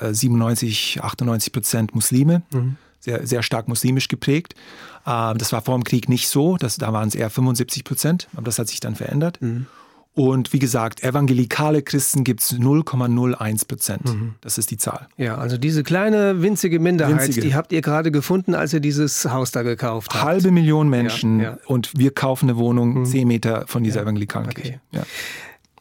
[0.00, 2.76] 97, 98 Prozent Muslime, mhm.
[2.98, 4.54] sehr, sehr stark muslimisch geprägt.
[5.06, 8.28] Ähm, das war vor dem Krieg nicht so, das, da waren es eher 75 Prozent,
[8.32, 9.40] aber das hat sich dann verändert.
[9.40, 9.66] Mhm.
[10.12, 14.04] Und wie gesagt, evangelikale Christen gibt es 0,01 Prozent.
[14.06, 14.34] Mhm.
[14.40, 15.06] Das ist die Zahl.
[15.16, 17.46] Ja, also diese kleine winzige Minderheit, winzige.
[17.46, 20.24] die habt ihr gerade gefunden, als ihr dieses Haus da gekauft habt.
[20.24, 21.58] Halbe Million Menschen ja, ja.
[21.66, 23.04] und wir kaufen eine Wohnung mhm.
[23.06, 24.02] 10 Meter von dieser ja.
[24.02, 24.80] evangelikalen okay.
[24.90, 25.06] Kirche.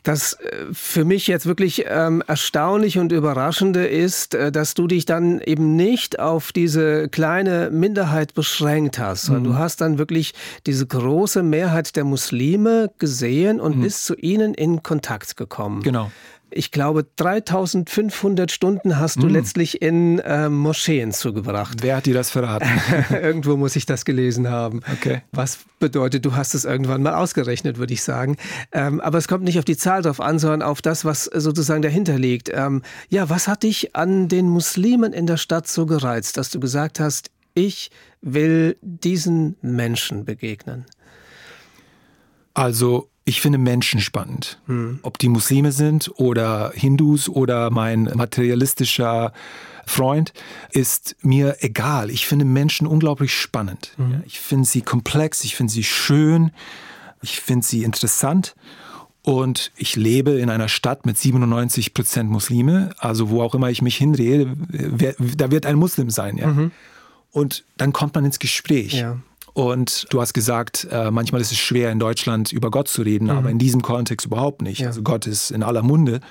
[0.10, 5.06] Das äh, für mich jetzt wirklich ähm, erstaunlich und überraschende ist, äh, dass du dich
[5.06, 9.48] dann eben nicht auf diese kleine Minderheit beschränkt hast, sondern mhm.
[9.50, 10.34] du hast dann wirklich
[10.66, 13.82] diese große Mehrheit der Muslime gesehen und mhm.
[13.82, 15.84] bist zu ihnen in Kontakt gekommen.
[15.84, 16.10] Genau
[16.52, 19.30] ich glaube, 3500 Stunden hast du mm.
[19.30, 21.80] letztlich in äh, Moscheen zugebracht.
[21.82, 22.70] Wer hat dir das verraten?
[23.10, 24.82] Irgendwo muss ich das gelesen haben.
[24.92, 25.22] Okay.
[25.32, 28.38] Was bedeutet, du hast es irgendwann mal ausgerechnet, würde ich sagen.
[28.72, 31.82] Ähm, aber es kommt nicht auf die Zahl drauf an, sondern auf das, was sozusagen
[31.82, 32.50] dahinter liegt.
[32.54, 36.60] Ähm, ja, was hat dich an den Muslimen in der Stadt so gereizt, dass du
[36.60, 40.86] gesagt hast, ich will diesen Menschen begegnen?
[42.54, 44.60] Also ich finde Menschen spannend.
[44.66, 45.00] Hm.
[45.04, 49.34] Ob die Muslime sind oder Hindus oder mein materialistischer
[49.86, 50.34] Freund,
[50.72, 52.10] ist mir egal.
[52.10, 53.94] Ich finde Menschen unglaublich spannend.
[53.98, 54.24] Hm.
[54.26, 56.50] Ich finde sie komplex, ich finde sie schön,
[57.22, 58.56] ich finde sie interessant.
[59.22, 62.96] Und ich lebe in einer Stadt mit 97 Prozent Muslime.
[62.98, 64.56] Also wo auch immer ich mich hindrehe,
[65.38, 66.38] da wird ein Muslim sein.
[66.38, 66.48] Ja?
[66.48, 66.72] Mhm.
[67.32, 68.94] Und dann kommt man ins Gespräch.
[68.94, 69.18] Ja.
[69.60, 73.26] Und du hast gesagt, äh, manchmal ist es schwer in Deutschland über Gott zu reden,
[73.26, 73.32] mhm.
[73.32, 74.80] aber in diesem Kontext überhaupt nicht.
[74.80, 74.88] Ja.
[74.88, 76.22] Also Gott ist in aller Munde.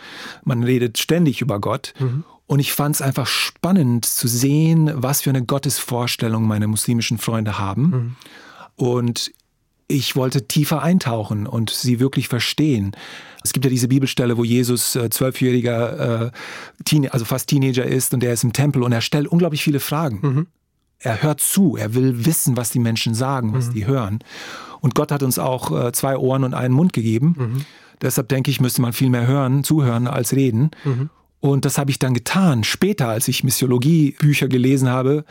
[0.45, 1.93] Man redet ständig über Gott.
[1.99, 2.25] Mhm.
[2.47, 7.59] Und ich fand es einfach spannend zu sehen, was für eine Gottesvorstellung meine muslimischen Freunde
[7.59, 7.83] haben.
[7.83, 8.17] Mhm.
[8.77, 9.33] Und
[9.89, 12.93] ich wollte tiefer eintauchen und sie wirklich verstehen.
[13.45, 18.25] Es gibt ja diese Bibelstelle, wo Jesus äh, zwölfjähriger, äh, also fast Teenager ist und
[18.25, 20.19] er ist im Tempel und er stellt unglaublich viele Fragen.
[20.23, 20.47] Mhm
[21.01, 23.73] er hört zu, er will wissen, was die Menschen sagen, was mhm.
[23.75, 24.19] die hören.
[24.81, 27.35] Und Gott hat uns auch äh, zwei Ohren und einen Mund gegeben.
[27.39, 27.65] Mhm.
[28.01, 30.71] Deshalb denke ich, müsste man viel mehr hören, zuhören als reden.
[30.85, 31.11] Mhm.
[31.41, 32.65] Und das habe ich dann getan.
[32.65, 35.25] Später, als ich Missiologie-Bücher gelesen habe,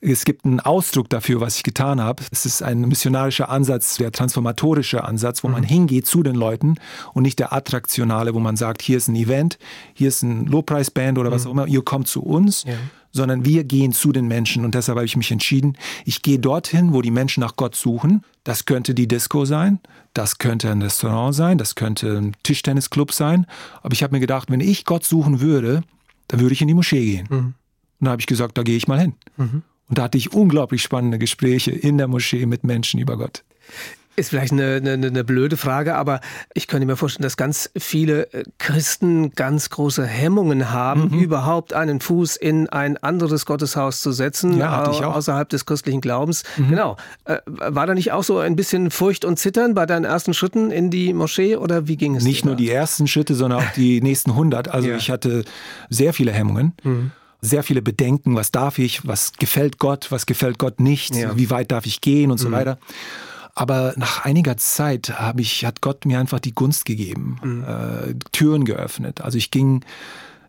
[0.00, 2.22] es gibt einen Ausdruck dafür, was ich getan habe.
[2.30, 5.66] Es ist ein missionarischer Ansatz, der transformatorische Ansatz, wo man mhm.
[5.66, 6.76] hingeht zu den Leuten
[7.14, 9.58] und nicht der attraktionale, wo man sagt, hier ist ein Event,
[9.94, 11.48] hier ist ein Lobpreisband oder was mhm.
[11.48, 12.74] auch immer, ihr kommt zu uns, ja
[13.12, 14.64] sondern wir gehen zu den Menschen.
[14.64, 18.24] Und deshalb habe ich mich entschieden, ich gehe dorthin, wo die Menschen nach Gott suchen.
[18.44, 19.80] Das könnte die Disco sein,
[20.14, 23.46] das könnte ein Restaurant sein, das könnte ein Tischtennisclub sein.
[23.82, 25.82] Aber ich habe mir gedacht, wenn ich Gott suchen würde,
[26.28, 27.26] dann würde ich in die Moschee gehen.
[27.30, 27.54] Mhm.
[28.00, 29.14] Und da habe ich gesagt, da gehe ich mal hin.
[29.36, 29.62] Mhm.
[29.88, 33.42] Und da hatte ich unglaublich spannende Gespräche in der Moschee mit Menschen über Gott.
[34.18, 36.20] Ist vielleicht eine, eine, eine, blöde Frage, aber
[36.52, 41.20] ich könnte mir vorstellen, dass ganz viele äh, Christen ganz große Hemmungen haben, mhm.
[41.20, 46.42] überhaupt einen Fuß in ein anderes Gotteshaus zu setzen, ja, außerhalb des christlichen Glaubens.
[46.56, 46.70] Mhm.
[46.70, 46.96] Genau.
[47.26, 50.72] Äh, war da nicht auch so ein bisschen Furcht und Zittern bei deinen ersten Schritten
[50.72, 52.24] in die Moschee oder wie ging es?
[52.24, 54.66] Nicht nur die ersten Schritte, sondern auch die nächsten 100.
[54.66, 54.96] Also ja.
[54.96, 55.44] ich hatte
[55.90, 56.72] sehr viele Hemmungen.
[56.82, 57.12] Mhm.
[57.40, 61.36] sehr viele Bedenken, was darf ich, was gefällt Gott, was gefällt Gott nicht, ja.
[61.36, 62.42] wie weit darf ich gehen und mhm.
[62.42, 62.78] so weiter.
[63.58, 67.64] Aber nach einiger Zeit habe ich, hat Gott mir einfach die Gunst gegeben, mhm.
[67.64, 69.20] äh, Türen geöffnet.
[69.20, 69.84] Also ich ging,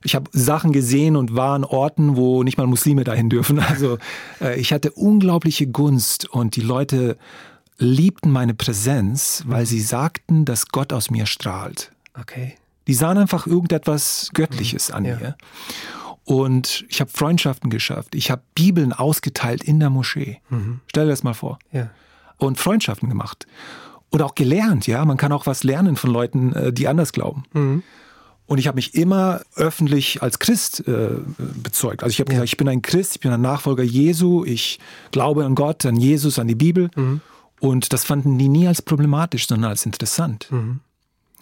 [0.03, 3.59] ich habe Sachen gesehen und war an Orten, wo nicht mal Muslime dahin dürfen.
[3.67, 3.97] Also
[4.39, 7.17] äh, ich hatte unglaubliche Gunst und die Leute
[7.79, 11.91] liebten meine Präsenz, weil sie sagten, dass Gott aus mir strahlt.
[12.13, 12.57] Okay.
[12.85, 14.95] Die sahen einfach irgendetwas Göttliches mhm.
[14.95, 15.15] an ja.
[15.15, 15.37] mir.
[16.25, 18.13] Und ich habe Freundschaften geschafft.
[18.13, 20.41] Ich habe Bibeln ausgeteilt in der Moschee.
[20.51, 20.81] Mhm.
[20.85, 21.57] Stell dir das mal vor.
[21.71, 21.89] Ja.
[22.39, 23.45] Und Freundschaften gemacht.
[24.09, 25.05] Und auch gelernt, ja.
[25.05, 27.43] Man kann auch was lernen von Leuten, äh, die anders glauben.
[27.53, 27.83] Mhm.
[28.49, 32.01] Und ich habe mich immer öffentlich als Christ äh, bezeugt.
[32.01, 32.37] Also ich habe ja.
[32.37, 34.79] gesagt, ich bin ein Christ, ich bin ein Nachfolger Jesu, ich
[35.11, 36.89] glaube an Gott, an Jesus, an die Bibel.
[36.95, 37.21] Mhm.
[37.59, 40.47] Und das fanden die nie als problematisch, sondern als interessant.
[40.49, 40.79] Mhm.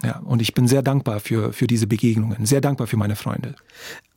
[0.03, 3.55] Ja, und ich bin sehr dankbar für, für diese Begegnungen, sehr dankbar für meine Freunde.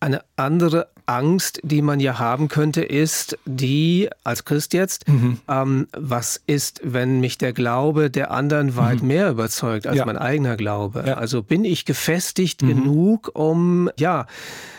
[0.01, 5.39] Eine andere Angst, die man ja haben könnte, ist die, als Christ jetzt, mhm.
[5.49, 9.09] ähm, was ist, wenn mich der Glaube der anderen weit mhm.
[9.09, 10.07] mehr überzeugt als ja.
[10.07, 11.03] mein eigener Glaube?
[11.05, 11.15] Ja.
[11.15, 12.69] Also bin ich gefestigt mhm.
[12.69, 14.27] genug, um, ja,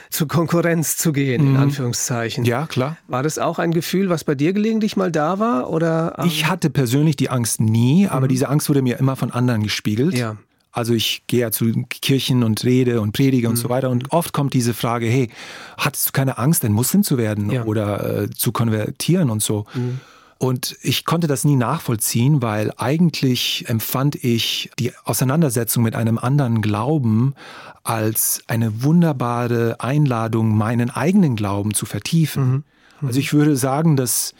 [0.09, 1.59] zur Konkurrenz zu gehen, in mhm.
[1.59, 2.45] Anführungszeichen.
[2.45, 2.97] Ja, klar.
[3.07, 5.69] War das auch ein Gefühl, was bei dir gelegentlich mal da war?
[5.69, 6.27] Oder, ähm?
[6.27, 8.29] Ich hatte persönlich die Angst nie, aber mhm.
[8.29, 10.13] diese Angst wurde mir immer von anderen gespiegelt.
[10.13, 10.37] Ja.
[10.71, 13.51] Also ich gehe ja zu Kirchen und rede und predige mhm.
[13.51, 15.29] und so weiter und oft kommt diese Frage, hey,
[15.77, 17.63] hattest du keine Angst, ein Muslim zu werden ja.
[17.65, 19.65] oder äh, zu konvertieren und so?
[19.73, 19.99] Mhm.
[20.37, 26.63] Und ich konnte das nie nachvollziehen, weil eigentlich empfand ich die Auseinandersetzung mit einem anderen
[26.63, 27.35] Glauben
[27.83, 32.43] als eine wunderbare Einladung, meinen eigenen Glauben zu vertiefen.
[32.43, 32.63] Mhm.
[33.01, 33.07] Mhm.
[33.07, 34.33] Also ich würde sagen, dass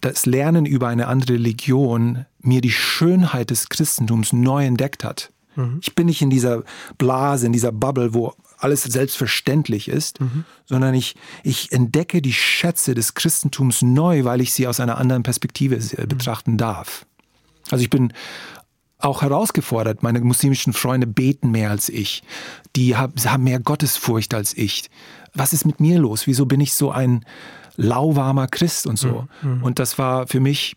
[0.00, 5.30] das Lernen über eine andere Religion mir die Schönheit des Christentums neu entdeckt hat.
[5.56, 5.78] Mhm.
[5.82, 6.62] Ich bin nicht in dieser
[6.98, 10.44] Blase, in dieser Bubble, wo alles selbstverständlich ist, mhm.
[10.64, 15.22] sondern ich, ich entdecke die Schätze des Christentums neu, weil ich sie aus einer anderen
[15.22, 16.08] Perspektive mhm.
[16.08, 17.06] betrachten darf.
[17.70, 18.12] Also ich bin
[18.98, 20.02] auch herausgefordert.
[20.02, 22.22] Meine muslimischen Freunde beten mehr als ich.
[22.74, 24.90] Die haben mehr Gottesfurcht als ich.
[25.34, 26.26] Was ist mit mir los?
[26.26, 27.24] Wieso bin ich so ein
[27.76, 29.26] lauwarmer Christ und so?
[29.42, 29.62] Mhm.
[29.62, 30.76] Und das war für mich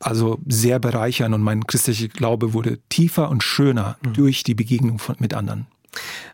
[0.00, 4.14] also sehr bereichern und mein christlicher Glaube wurde tiefer und schöner mhm.
[4.14, 5.66] durch die Begegnung von, mit anderen.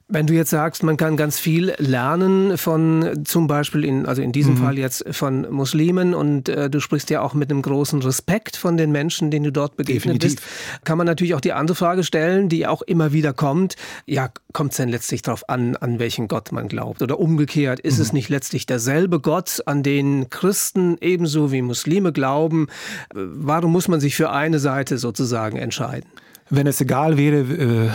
[0.07, 4.33] Wenn du jetzt sagst, man kann ganz viel lernen von zum Beispiel in, also in
[4.33, 4.59] diesem mhm.
[4.59, 8.77] Fall jetzt von Muslimen und äh, du sprichst ja auch mit einem großen Respekt von
[8.77, 10.37] den Menschen, denen du dort begegnet Definitiv.
[10.37, 13.77] bist, kann man natürlich auch die andere Frage stellen, die auch immer wieder kommt.
[14.05, 17.01] Ja, kommt es denn letztlich darauf an, an welchen Gott man glaubt?
[17.01, 18.03] Oder umgekehrt, ist mhm.
[18.03, 22.67] es nicht letztlich derselbe Gott, an den Christen ebenso wie Muslime glauben?
[23.15, 26.11] Warum muss man sich für eine Seite sozusagen entscheiden?
[26.51, 27.91] Wenn es egal wäre, äh,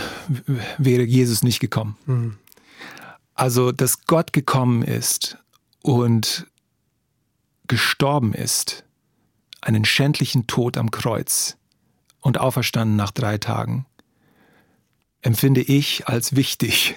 [0.78, 1.96] wäre Jesus nicht gekommen.
[2.06, 2.38] Mhm.
[3.34, 5.38] Also, dass Gott gekommen ist
[5.82, 6.46] und
[7.68, 8.84] gestorben ist,
[9.60, 11.56] einen schändlichen Tod am Kreuz
[12.20, 13.86] und auferstanden nach drei Tagen,
[15.22, 16.96] empfinde ich als wichtig.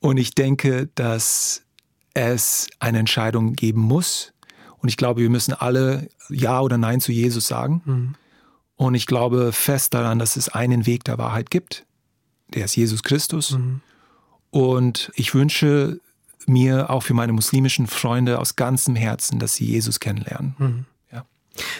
[0.00, 1.62] Und ich denke, dass
[2.14, 4.32] es eine Entscheidung geben muss.
[4.78, 7.82] Und ich glaube, wir müssen alle Ja oder Nein zu Jesus sagen.
[7.84, 8.14] Mhm.
[8.76, 11.86] Und ich glaube fest daran, dass es einen Weg der Wahrheit gibt.
[12.48, 13.52] Der ist Jesus Christus.
[13.52, 13.80] Mhm.
[14.50, 16.00] Und ich wünsche
[16.46, 20.54] mir auch für meine muslimischen Freunde aus ganzem Herzen, dass sie Jesus kennenlernen.
[20.58, 20.84] Mhm.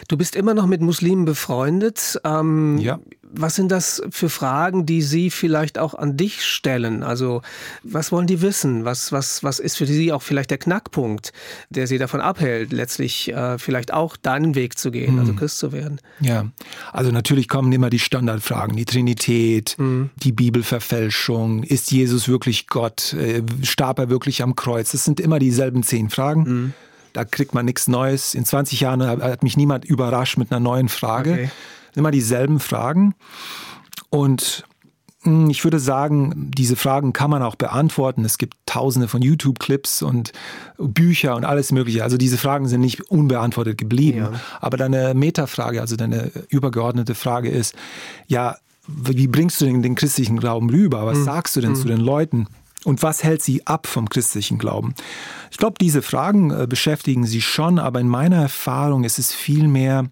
[0.09, 2.21] Du bist immer noch mit Muslimen befreundet.
[2.25, 2.99] Ähm, ja.
[3.37, 7.03] Was sind das für Fragen, die Sie vielleicht auch an dich stellen?
[7.03, 7.43] Also,
[7.83, 8.85] was wollen die wissen?
[8.85, 11.33] Was, was, was ist für Sie auch vielleicht der Knackpunkt,
[11.69, 15.19] der Sie davon abhält, letztlich äh, vielleicht auch deinen Weg zu gehen, mhm.
[15.19, 16.01] also Christ zu werden?
[16.21, 16.47] Ja,
[16.93, 20.11] also natürlich kommen immer die Standardfragen, die Trinität, mhm.
[20.23, 24.93] die Bibelverfälschung, ist Jesus wirklich Gott, äh, starb er wirklich am Kreuz?
[24.93, 26.43] Das sind immer dieselben zehn Fragen.
[26.43, 26.75] Mhm
[27.15, 28.35] da kriegt man nichts Neues.
[28.35, 31.33] In 20 Jahren hat mich niemand überrascht mit einer neuen Frage.
[31.33, 31.51] Okay.
[31.95, 33.15] Immer dieselben Fragen.
[34.11, 34.65] Und
[35.23, 38.25] hm, ich würde sagen, diese Fragen kann man auch beantworten.
[38.25, 40.33] Es gibt tausende von YouTube-Clips und
[40.77, 42.03] Bücher und alles Mögliche.
[42.03, 44.19] Also diese Fragen sind nicht unbeantwortet geblieben.
[44.19, 44.33] Ja.
[44.61, 47.77] Aber deine Metafrage, also deine übergeordnete Frage ist,
[48.27, 48.57] ja,
[48.89, 51.07] wie bringst du denn den christlichen Glauben rüber?
[51.07, 51.25] Was mhm.
[51.25, 51.77] sagst du denn mhm.
[51.77, 52.49] zu den Leuten?
[52.85, 54.95] Und was hält sie ab vom christlichen Glauben?
[55.51, 60.09] Ich glaube, diese Fragen äh, beschäftigen sie schon, aber in meiner Erfahrung ist es vielmehr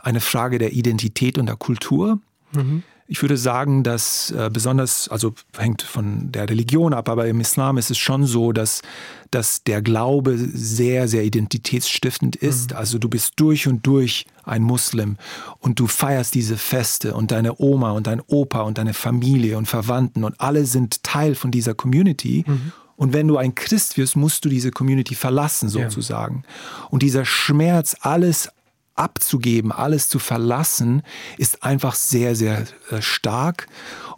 [0.00, 2.18] eine Frage der Identität und der Kultur.
[2.52, 2.82] Mhm.
[3.12, 7.76] Ich würde sagen, dass äh, besonders, also hängt von der Religion ab, aber im Islam
[7.76, 8.82] ist es schon so, dass,
[9.32, 12.70] dass der Glaube sehr, sehr identitätsstiftend ist.
[12.70, 12.76] Mhm.
[12.76, 15.16] Also du bist durch und durch ein Muslim
[15.58, 19.66] und du feierst diese Feste und deine Oma und dein Opa und deine Familie und
[19.66, 22.44] Verwandten und alle sind Teil von dieser Community.
[22.46, 22.70] Mhm.
[22.94, 26.44] Und wenn du ein Christ wirst, musst du diese Community verlassen, sozusagen.
[26.46, 26.86] Ja.
[26.90, 28.50] Und dieser Schmerz, alles
[29.00, 31.02] abzugeben, alles zu verlassen,
[31.38, 33.66] ist einfach sehr, sehr äh, stark.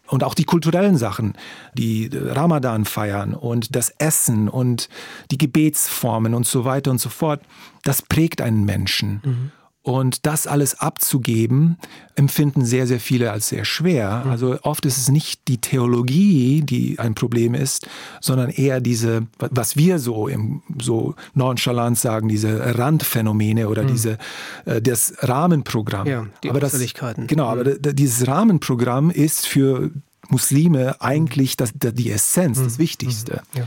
[0.09, 1.35] Und auch die kulturellen Sachen,
[1.73, 4.91] die Ramadan feiern und das Essen und
[5.31, 7.41] die Gebetsformen und so weiter und so fort,
[7.83, 9.23] das prägt einen Menschen.
[9.25, 9.53] Mhm.
[9.85, 11.77] Und das alles abzugeben,
[12.15, 14.23] empfinden sehr, sehr viele als sehr schwer.
[14.25, 14.31] Mhm.
[14.31, 17.89] Also oft ist es nicht die Theologie, die ein Problem ist,
[18.21, 23.89] sondern eher diese, was wir so im so nonchalant sagen, diese Randphänomene oder mhm.
[23.89, 24.19] diese
[24.67, 26.07] äh, das Rahmenprogramm.
[26.07, 26.73] Ja, die aber das,
[27.27, 27.97] Genau, aber mhm.
[27.97, 29.91] dieses Rahmenprogramm ist für
[30.29, 32.83] Muslime eigentlich das, die Essenz, das mhm.
[32.83, 33.43] Wichtigste.
[33.55, 33.67] Ja.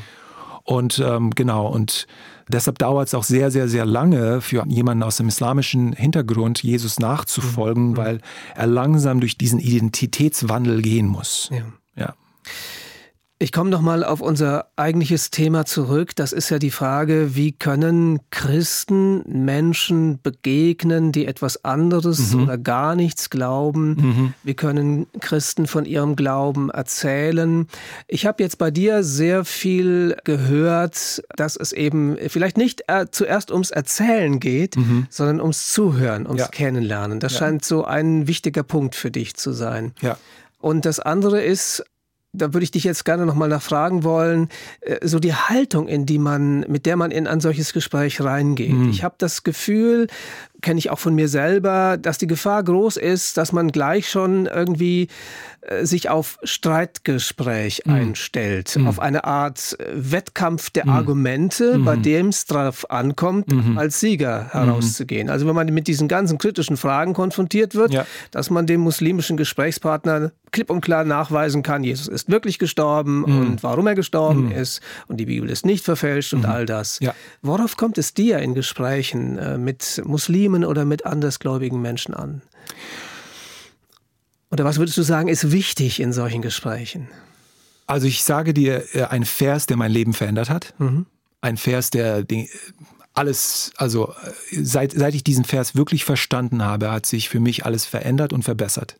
[0.64, 2.08] Und ähm, genau, und
[2.48, 7.00] deshalb dauert es auch sehr, sehr, sehr lange für jemanden aus dem islamischen Hintergrund, Jesus
[7.00, 7.98] nachzufolgen, mhm.
[7.98, 8.22] weil
[8.56, 11.50] er langsam durch diesen Identitätswandel gehen muss.
[11.52, 11.66] Ja.
[11.96, 12.14] ja.
[13.38, 16.16] Ich komme nochmal auf unser eigentliches Thema zurück.
[16.16, 22.44] Das ist ja die Frage, wie können Christen Menschen begegnen, die etwas anderes mhm.
[22.44, 23.90] oder gar nichts glauben?
[23.90, 24.34] Mhm.
[24.44, 27.68] Wie können Christen von ihrem Glauben erzählen?
[28.08, 33.52] Ich habe jetzt bei dir sehr viel gehört, dass es eben vielleicht nicht äh, zuerst
[33.52, 35.08] ums Erzählen geht, mhm.
[35.10, 36.48] sondern ums Zuhören, ums ja.
[36.48, 37.20] Kennenlernen.
[37.20, 37.40] Das ja.
[37.40, 39.92] scheint so ein wichtiger Punkt für dich zu sein.
[40.02, 40.18] Ja.
[40.60, 41.84] Und das andere ist,
[42.36, 44.50] da würde ich dich jetzt gerne nochmal nachfragen wollen,
[44.82, 48.74] äh, so die Haltung, in die man, mit der man in ein solches Gespräch reingeht.
[48.74, 48.90] Mhm.
[48.90, 50.08] Ich habe das Gefühl,
[50.66, 54.48] kenne ich auch von mir selber, dass die Gefahr groß ist, dass man gleich schon
[54.48, 55.10] irgendwie
[55.62, 57.94] äh, sich auf Streitgespräch mhm.
[57.94, 58.88] einstellt, mhm.
[58.88, 60.92] auf eine Art äh, Wettkampf der mhm.
[60.92, 62.02] Argumente, bei mhm.
[62.02, 63.78] dem es darauf ankommt, mhm.
[63.78, 65.30] als Sieger herauszugehen.
[65.30, 68.08] Also wenn man mit diesen ganzen kritischen Fragen konfrontiert wird, ja.
[68.32, 73.62] dass man dem muslimischen Gesprächspartner klipp und klar nachweisen kann, Jesus ist wirklich gestorben und
[73.62, 77.00] warum er gestorben ist und die Bibel ist nicht verfälscht und all das.
[77.02, 77.14] Ja.
[77.42, 82.42] Worauf kommt es dir in Gesprächen äh, mit Muslimen Muslimen oder mit andersgläubigen Menschen an?
[84.52, 87.10] Oder was würdest du sagen, ist wichtig in solchen Gesprächen?
[87.88, 90.74] Also ich sage dir äh, ein Vers, der mein Leben verändert hat.
[90.80, 91.06] Mhm.
[91.42, 92.26] Ein Vers, der
[93.14, 94.14] alles, also
[94.52, 98.34] äh, seit, seit ich diesen Vers wirklich verstanden habe, hat sich für mich alles verändert
[98.34, 98.98] und verbessert.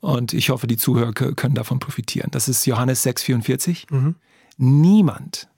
[0.00, 2.30] Und ich hoffe, die Zuhörer können davon profitieren.
[2.30, 3.92] Das ist Johannes 6,44.
[3.92, 4.14] Mhm.
[4.56, 5.49] Niemand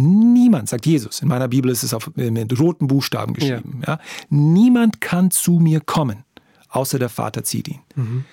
[0.00, 3.94] Niemand, sagt Jesus, in meiner Bibel ist es auf, mit roten Buchstaben geschrieben, ja.
[3.94, 4.00] ja.
[4.28, 6.24] Niemand kann zu mir kommen,
[6.68, 7.80] außer der Vater zieht ihn.
[7.94, 8.24] Mhm.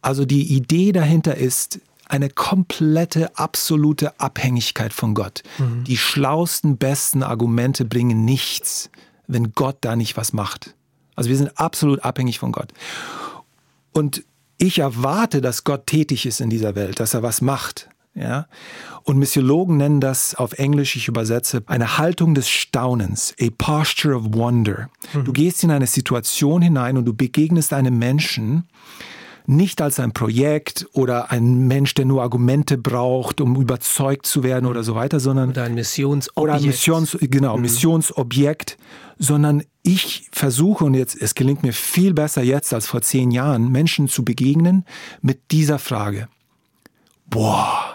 [0.00, 1.80] Also die Idee dahinter ist,
[2.12, 5.42] eine komplette, absolute Abhängigkeit von Gott.
[5.58, 5.84] Mhm.
[5.84, 8.90] Die schlausten, besten Argumente bringen nichts,
[9.26, 10.74] wenn Gott da nicht was macht.
[11.14, 12.72] Also wir sind absolut abhängig von Gott.
[13.92, 14.24] Und
[14.58, 17.88] ich erwarte, dass Gott tätig ist in dieser Welt, dass er was macht.
[18.14, 18.46] Ja?
[19.04, 24.24] Und Missiologen nennen das auf Englisch, ich übersetze, eine Haltung des Staunens, a posture of
[24.34, 24.90] wonder.
[25.12, 25.24] Mhm.
[25.24, 28.68] Du gehst in eine Situation hinein und du begegnest einem Menschen,
[29.46, 34.66] nicht als ein Projekt oder ein Mensch, der nur Argumente braucht, um überzeugt zu werden
[34.66, 36.38] oder so weiter, sondern oder ein Missionsobjekt.
[36.38, 37.62] Oder ein Missions, genau, mhm.
[37.62, 38.78] Missionsobjekt,
[39.18, 43.70] sondern ich versuche und jetzt es gelingt mir viel besser jetzt als vor zehn Jahren
[43.70, 44.84] Menschen zu begegnen
[45.22, 46.28] mit dieser Frage:
[47.26, 47.91] Boah,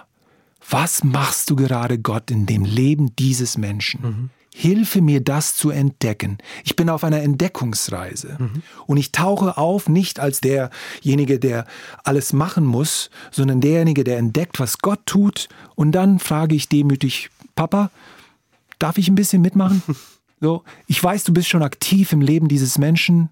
[0.70, 4.02] was machst du gerade, Gott, in dem Leben dieses Menschen?
[4.02, 4.30] Mhm.
[4.54, 6.40] Hilfe mir, das zu entdecken.
[6.64, 8.38] Ich bin auf einer Entdeckungsreise.
[8.40, 8.64] Mhm.
[8.88, 11.66] Und ich tauche auf nicht als derjenige, der
[12.04, 15.48] alles machen muss, sondern derjenige, der entdeckt, was Gott tut.
[15.76, 17.92] Und dann frage ich demütig, Papa,
[18.80, 19.82] darf ich ein bisschen mitmachen?
[20.40, 23.30] So, ich weiß, du bist schon aktiv im Leben dieses Menschen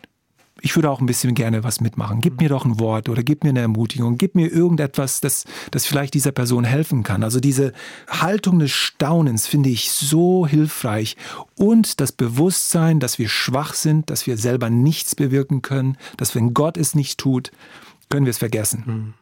[0.65, 2.21] ich würde auch ein bisschen gerne was mitmachen.
[2.21, 5.85] Gib mir doch ein Wort oder gib mir eine Ermutigung, gib mir irgendetwas, das, das
[5.85, 7.23] vielleicht dieser Person helfen kann.
[7.23, 7.71] Also diese
[8.09, 11.17] Haltung des Staunens finde ich so hilfreich
[11.53, 16.55] und das Bewusstsein, dass wir schwach sind, dass wir selber nichts bewirken können, dass wenn
[16.55, 17.51] Gott es nicht tut,
[18.09, 18.83] können wir es vergessen.
[18.87, 19.13] Mhm.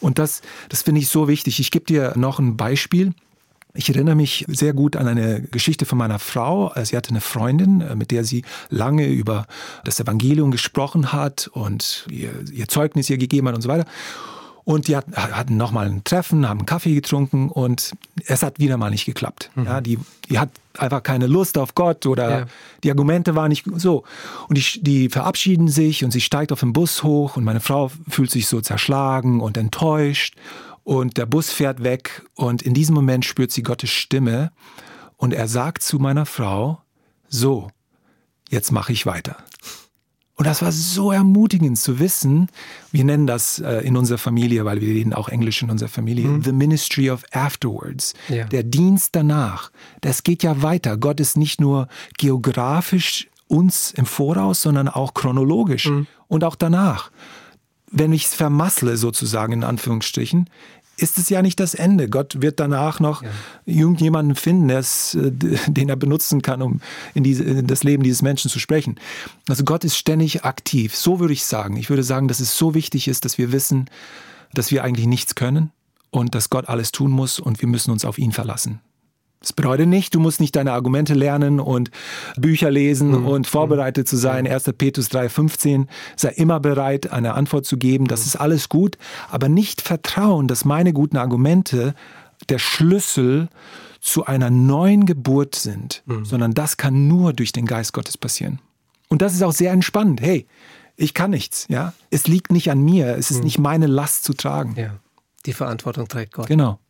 [0.00, 0.40] Und das,
[0.70, 1.60] das finde ich so wichtig.
[1.60, 3.12] Ich gebe dir noch ein Beispiel.
[3.76, 6.72] Ich erinnere mich sehr gut an eine Geschichte von meiner Frau.
[6.82, 9.46] Sie hatte eine Freundin, äh, mit der sie lange über
[9.84, 13.86] das Evangelium gesprochen hat und ihr, ihr Zeugnis ihr gegeben hat und so weiter.
[14.66, 17.92] Und die hatten nochmal ein Treffen, haben einen Kaffee getrunken und
[18.26, 19.52] es hat wieder mal nicht geklappt.
[19.54, 19.64] Mhm.
[19.64, 19.96] Ja, die,
[20.28, 22.46] die hat einfach keine Lust auf Gott oder ja.
[22.82, 24.02] die Argumente waren nicht so.
[24.48, 27.92] Und die, die verabschieden sich und sie steigt auf den Bus hoch und meine Frau
[28.08, 30.34] fühlt sich so zerschlagen und enttäuscht
[30.86, 34.52] und der Bus fährt weg und in diesem Moment spürt sie Gottes Stimme
[35.16, 36.80] und er sagt zu meiner Frau,
[37.28, 37.72] so,
[38.50, 39.36] jetzt mache ich weiter.
[40.36, 42.48] Und das war so ermutigend zu wissen.
[42.92, 46.28] Wir nennen das äh, in unserer Familie, weil wir reden auch Englisch in unserer Familie,
[46.28, 46.44] mhm.
[46.44, 48.14] the ministry of afterwards.
[48.28, 48.44] Ja.
[48.44, 49.72] Der Dienst danach.
[50.02, 50.98] Das geht ja weiter.
[50.98, 56.06] Gott ist nicht nur geografisch uns im Voraus, sondern auch chronologisch mhm.
[56.28, 57.10] und auch danach.
[57.90, 60.50] Wenn ich es vermassle, sozusagen in Anführungsstrichen,
[60.96, 62.08] ist es ja nicht das Ende.
[62.08, 63.28] Gott wird danach noch ja.
[63.66, 64.82] irgendjemanden finden, äh,
[65.68, 66.80] den er benutzen kann, um
[67.14, 68.96] in, diese, in, das Leben dieses Menschen zu sprechen.
[69.48, 70.96] Also Gott ist ständig aktiv.
[70.96, 71.76] So würde ich sagen.
[71.76, 73.90] Ich würde sagen, dass es so wichtig ist, dass wir wissen,
[74.54, 75.70] dass wir eigentlich nichts können
[76.10, 78.80] und dass Gott alles tun muss und wir müssen uns auf ihn verlassen.
[79.46, 81.92] Das bedeutet nicht, du musst nicht deine Argumente lernen und
[82.36, 83.28] Bücher lesen mhm.
[83.28, 84.44] und vorbereitet zu sein.
[84.44, 84.72] 1.
[84.76, 85.86] Petrus 3,15,
[86.16, 88.08] sei immer bereit, eine Antwort zu geben.
[88.08, 88.26] Das mhm.
[88.26, 88.98] ist alles gut,
[89.30, 91.94] aber nicht vertrauen, dass meine guten Argumente
[92.48, 93.48] der Schlüssel
[94.00, 96.24] zu einer neuen Geburt sind, mhm.
[96.24, 98.58] sondern das kann nur durch den Geist Gottes passieren.
[99.06, 100.20] Und das ist auch sehr entspannend.
[100.20, 100.48] Hey,
[100.96, 101.92] ich kann nichts, ja.
[102.10, 103.44] Es liegt nicht an mir, es ist mhm.
[103.44, 104.74] nicht meine Last zu tragen.
[104.76, 104.96] Ja.
[105.46, 106.48] Die Verantwortung trägt Gott.
[106.48, 106.80] Genau.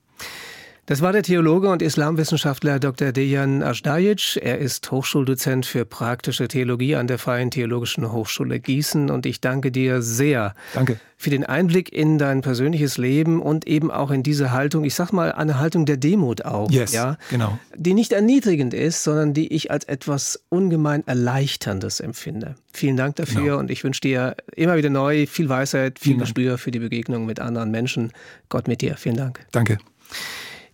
[0.87, 3.11] Das war der Theologe und Islamwissenschaftler Dr.
[3.11, 4.39] Dejan Ajdajic.
[4.41, 9.72] Er ist Hochschuldozent für praktische Theologie an der Freien Theologischen Hochschule Gießen und ich danke
[9.72, 11.01] dir sehr danke.
[11.16, 15.11] für den Einblick in dein persönliches Leben und eben auch in diese Haltung, ich sag
[15.12, 17.59] mal eine Haltung der Demut auch, yes, ja, genau.
[17.74, 22.55] die nicht erniedrigend ist, sondern die ich als etwas ungemein erleichterndes empfinde.
[22.72, 23.59] Vielen Dank dafür genau.
[23.59, 27.41] und ich wünsche dir immer wieder neu viel Weisheit, viel Gespür für die Begegnung mit
[27.41, 28.12] anderen Menschen.
[28.49, 28.97] Gott mit dir.
[28.97, 29.45] Vielen Dank.
[29.51, 29.78] Danke.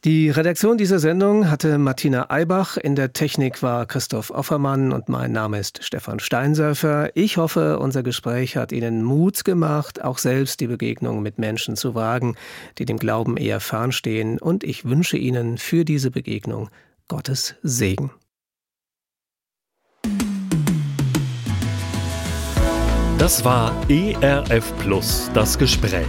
[0.05, 5.31] Die Redaktion dieser Sendung hatte Martina Eibach, in der Technik war Christoph Offermann und mein
[5.31, 7.11] Name ist Stefan Steinsurfer.
[7.15, 11.95] Ich hoffe, unser Gespräch hat Ihnen Mut gemacht, auch selbst die Begegnung mit Menschen zu
[11.95, 12.35] wagen,
[12.79, 16.69] die dem Glauben eher fernstehen und ich wünsche Ihnen für diese Begegnung
[17.07, 18.11] Gottes Segen.
[23.19, 26.09] Das war ERF Plus, das Gespräch.